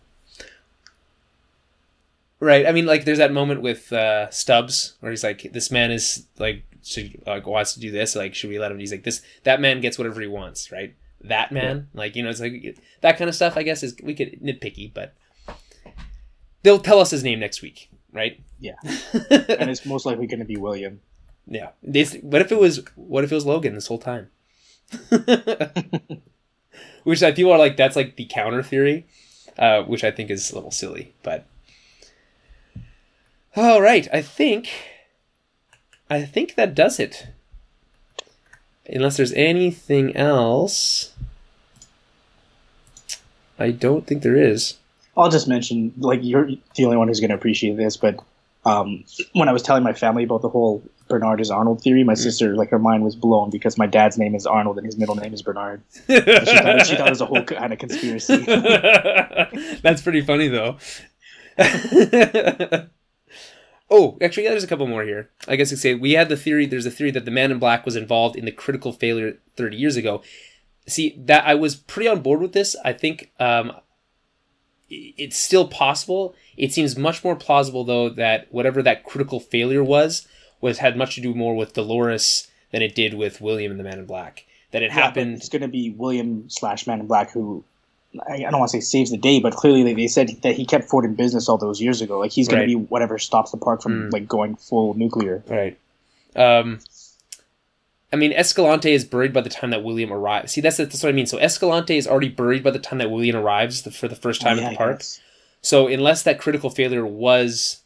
[2.40, 2.66] right.
[2.66, 6.26] I mean, like, there's that moment with uh, Stubbs where he's like, "This man is
[6.38, 8.16] like, should, like wants to do this.
[8.16, 10.94] Like, should we let him?" He's like, "This that man gets whatever he wants, right?
[11.22, 13.56] That man, like, you know, it's like that kind of stuff.
[13.56, 15.14] I guess is we could nitpicky, but
[16.64, 18.40] they'll tell us his name next week, right?
[18.58, 18.74] Yeah.
[19.30, 21.00] and it's most likely going to be William.
[21.46, 21.70] Yeah.
[21.82, 24.30] This, what if it was what if it was Logan this whole time?
[27.04, 29.06] which I people are like that's like the counter theory,
[29.58, 31.46] uh, which I think is a little silly, but
[33.54, 34.70] all right, I think
[36.08, 37.28] I think that does it.
[38.86, 41.14] Unless there's anything else,
[43.58, 44.78] I don't think there is.
[45.16, 48.18] I'll just mention, like, you're the only one who's going to appreciate this, but
[48.64, 49.04] um,
[49.34, 50.82] when I was telling my family about the whole
[51.12, 54.34] Bernard is Arnold theory, my sister, like, her mind was blown because my dad's name
[54.34, 55.82] is Arnold and his middle name is Bernard.
[56.06, 58.36] She thought, she thought it was a whole kind of conspiracy.
[59.82, 60.78] That's pretty funny though.
[63.90, 65.28] oh, actually, yeah, there's a couple more here.
[65.46, 66.64] I guess I could say we had the theory.
[66.64, 69.76] There's a theory that the Man in Black was involved in the critical failure 30
[69.76, 70.22] years ago.
[70.86, 72.74] See that I was pretty on board with this.
[72.84, 73.72] I think um,
[74.88, 76.34] it's still possible.
[76.56, 80.26] It seems much more plausible though that whatever that critical failure was
[80.62, 83.84] was had much to do more with Dolores than it did with William and the
[83.84, 84.46] Man in Black.
[84.70, 85.36] That it Yeah, happened.
[85.36, 87.62] It's going to be William slash Man in Black who,
[88.26, 90.64] I, don't want to say saves the day, but clearly they, they said that he
[90.64, 92.18] kept Ford in business all those years ago.
[92.18, 92.66] Like, he's going Right.
[92.70, 94.12] to be whatever stops the park from, Mm.
[94.14, 95.42] like, going full nuclear.
[95.46, 95.76] Right.
[96.34, 96.78] Um,
[98.12, 100.52] I mean, Escalante is buried by the time that William arrives.
[100.52, 101.26] See, that's that's what I mean.
[101.26, 104.40] So Escalante is already buried by the time that William arrives the, for the first
[104.42, 105.02] time Oh, Yeah, at the park.
[105.62, 107.81] So unless that critical failure was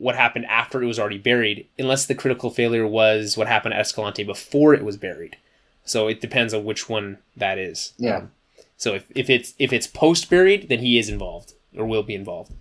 [0.00, 3.80] what happened after it was already buried, unless the critical failure was what happened at
[3.80, 5.36] Escalante before it was buried.
[5.84, 7.92] So it depends on which one that is.
[7.98, 8.16] Yeah.
[8.16, 8.30] Um,
[8.78, 12.14] so if, if it's if it's post buried, then he is involved or will be
[12.14, 12.52] involved.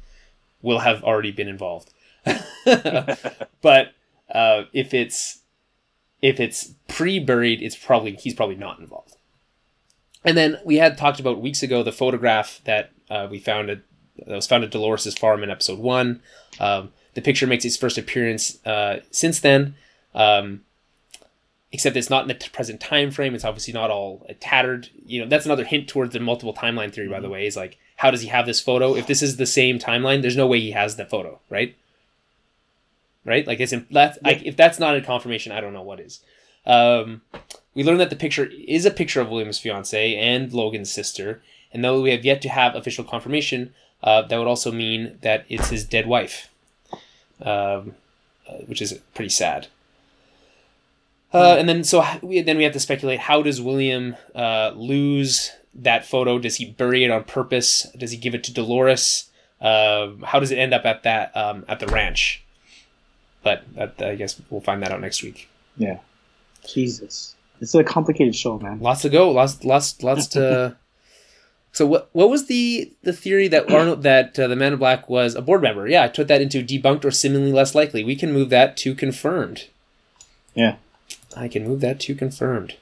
[0.62, 1.92] Will have already been involved.
[3.62, 3.94] but
[4.30, 5.40] uh, if it's
[6.22, 9.16] if it's pre-buried, it's probably he's probably not involved.
[10.26, 13.80] And then we had talked about weeks ago the photograph that uh, we found at
[14.18, 16.22] that was found at Dolores' farm in episode one.
[16.60, 19.76] Um, the picture makes its first appearance uh, since then,
[20.16, 20.62] um,
[21.74, 23.36] except it's not in the t- present time frame.
[23.36, 24.88] It's obviously not all uh, tattered.
[25.06, 27.10] You know, that's another hint towards the multiple timeline theory.
[27.10, 28.96] By the way, is like how does he have this photo?
[28.96, 31.76] If this is the same timeline, there's no way he has the photo, right?
[33.26, 33.46] Right?
[33.46, 36.22] Like, it's in, that's, like if that's not a confirmation, I don't know what is.
[36.66, 37.22] Um,
[37.76, 41.42] we learned that the picture is a picture of William's fiance and Logan's sister,
[41.74, 45.46] and though we have yet to have official confirmation, uh, that would also mean that
[45.50, 46.50] it's his dead wife.
[47.42, 47.96] Um,
[48.48, 49.68] uh, which is pretty sad.
[51.32, 55.52] Uh, and then so we then we have to speculate how does William uh, lose
[55.76, 56.40] that photo?
[56.40, 57.84] Does he bury it on purpose?
[57.98, 59.30] Does he give it to Dolores?
[59.62, 62.44] Uh, how does it end up at that um, at the ranch?
[63.44, 65.50] But that, I guess we'll find that out next week.
[65.78, 66.00] Yeah.
[66.68, 68.80] Jesus, it's a complicated show, man.
[68.80, 69.32] Lots to go.
[69.32, 70.78] Lots, lots, lots to.
[71.72, 72.10] So what?
[72.14, 75.42] What was the the theory that Arnold that uh, the Man in Black was a
[75.42, 75.88] board member?
[75.88, 78.04] Yeah, I put that into debunked or seemingly less likely.
[78.04, 79.68] We can move that to confirmed.
[80.56, 80.76] Yeah.
[81.36, 82.76] I can move that to confirmed.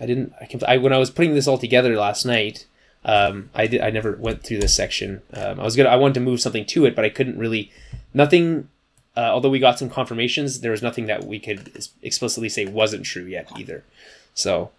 [0.00, 0.32] I didn't.
[0.40, 0.60] I can.
[0.66, 2.66] I when I was putting this all together last night,
[3.04, 3.82] um, I did.
[3.82, 5.22] I never went through this section.
[5.34, 5.90] Um, I was gonna.
[5.90, 7.70] I wanted to move something to it, but I couldn't really.
[8.14, 8.68] Nothing.
[9.14, 11.70] Uh, although we got some confirmations, there was nothing that we could
[12.00, 13.84] explicitly say wasn't true yet either.
[14.32, 14.70] So,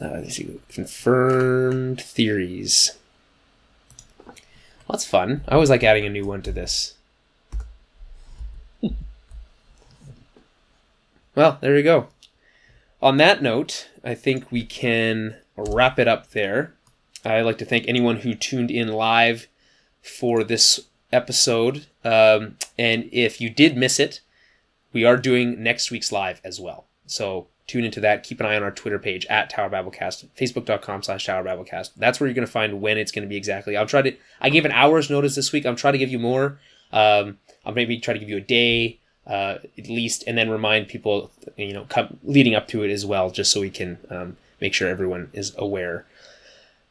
[0.00, 0.60] uh, let's see.
[0.68, 2.92] Confirmed theories.
[4.26, 4.34] Well,
[4.90, 5.42] that's fun.
[5.48, 6.94] I always like adding a new one to this.
[11.34, 12.08] Well, there we go.
[13.00, 16.74] On that note, I think we can wrap it up there.
[17.24, 19.48] I'd like to thank anyone who tuned in live
[20.02, 21.86] for this episode.
[22.04, 24.20] Um, and if you did miss it,
[24.92, 26.84] we are doing next week's live as well.
[27.06, 28.22] So tune into that.
[28.22, 31.90] Keep an eye on our Twitter page at Tower Babblecast, facebook.com slash Tower Babblecast.
[31.96, 33.76] That's where you're going to find when it's going to be exactly.
[33.76, 35.64] I'll try to, I gave an hour's notice this week.
[35.64, 36.58] I'm trying to give you more.
[36.92, 40.88] Um, I'll maybe try to give you a day uh, at least, and then remind
[40.88, 44.36] people, you know, come, leading up to it as well, just so we can um,
[44.60, 46.04] make sure everyone is aware.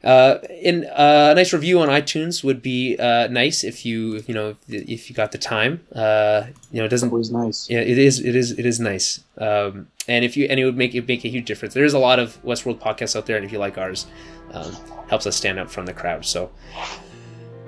[0.03, 4.27] Uh, and uh, a nice review on iTunes would be uh, nice if you if,
[4.27, 5.85] you know if, if you got the time.
[5.93, 7.69] Uh, you know, it doesn't always nice.
[7.69, 8.19] Yeah, it is.
[8.19, 8.51] It is.
[8.57, 9.23] It is nice.
[9.37, 11.73] Um, and if you and it would make it make a huge difference.
[11.73, 14.07] There is a lot of Westworld podcasts out there, and if you like ours,
[14.51, 14.75] um,
[15.07, 16.25] helps us stand out from the crowd.
[16.25, 16.51] So,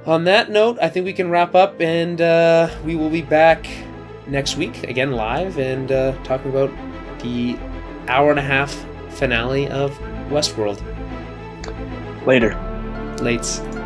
[0.06, 3.66] on that note, I think we can wrap up, and uh, we will be back
[4.28, 6.72] next week again live and uh, talking about
[7.20, 7.58] the
[8.08, 8.74] hour and a half
[9.10, 9.92] finale of
[10.30, 10.82] Westworld.
[12.26, 12.52] Later.
[13.18, 13.83] Lates.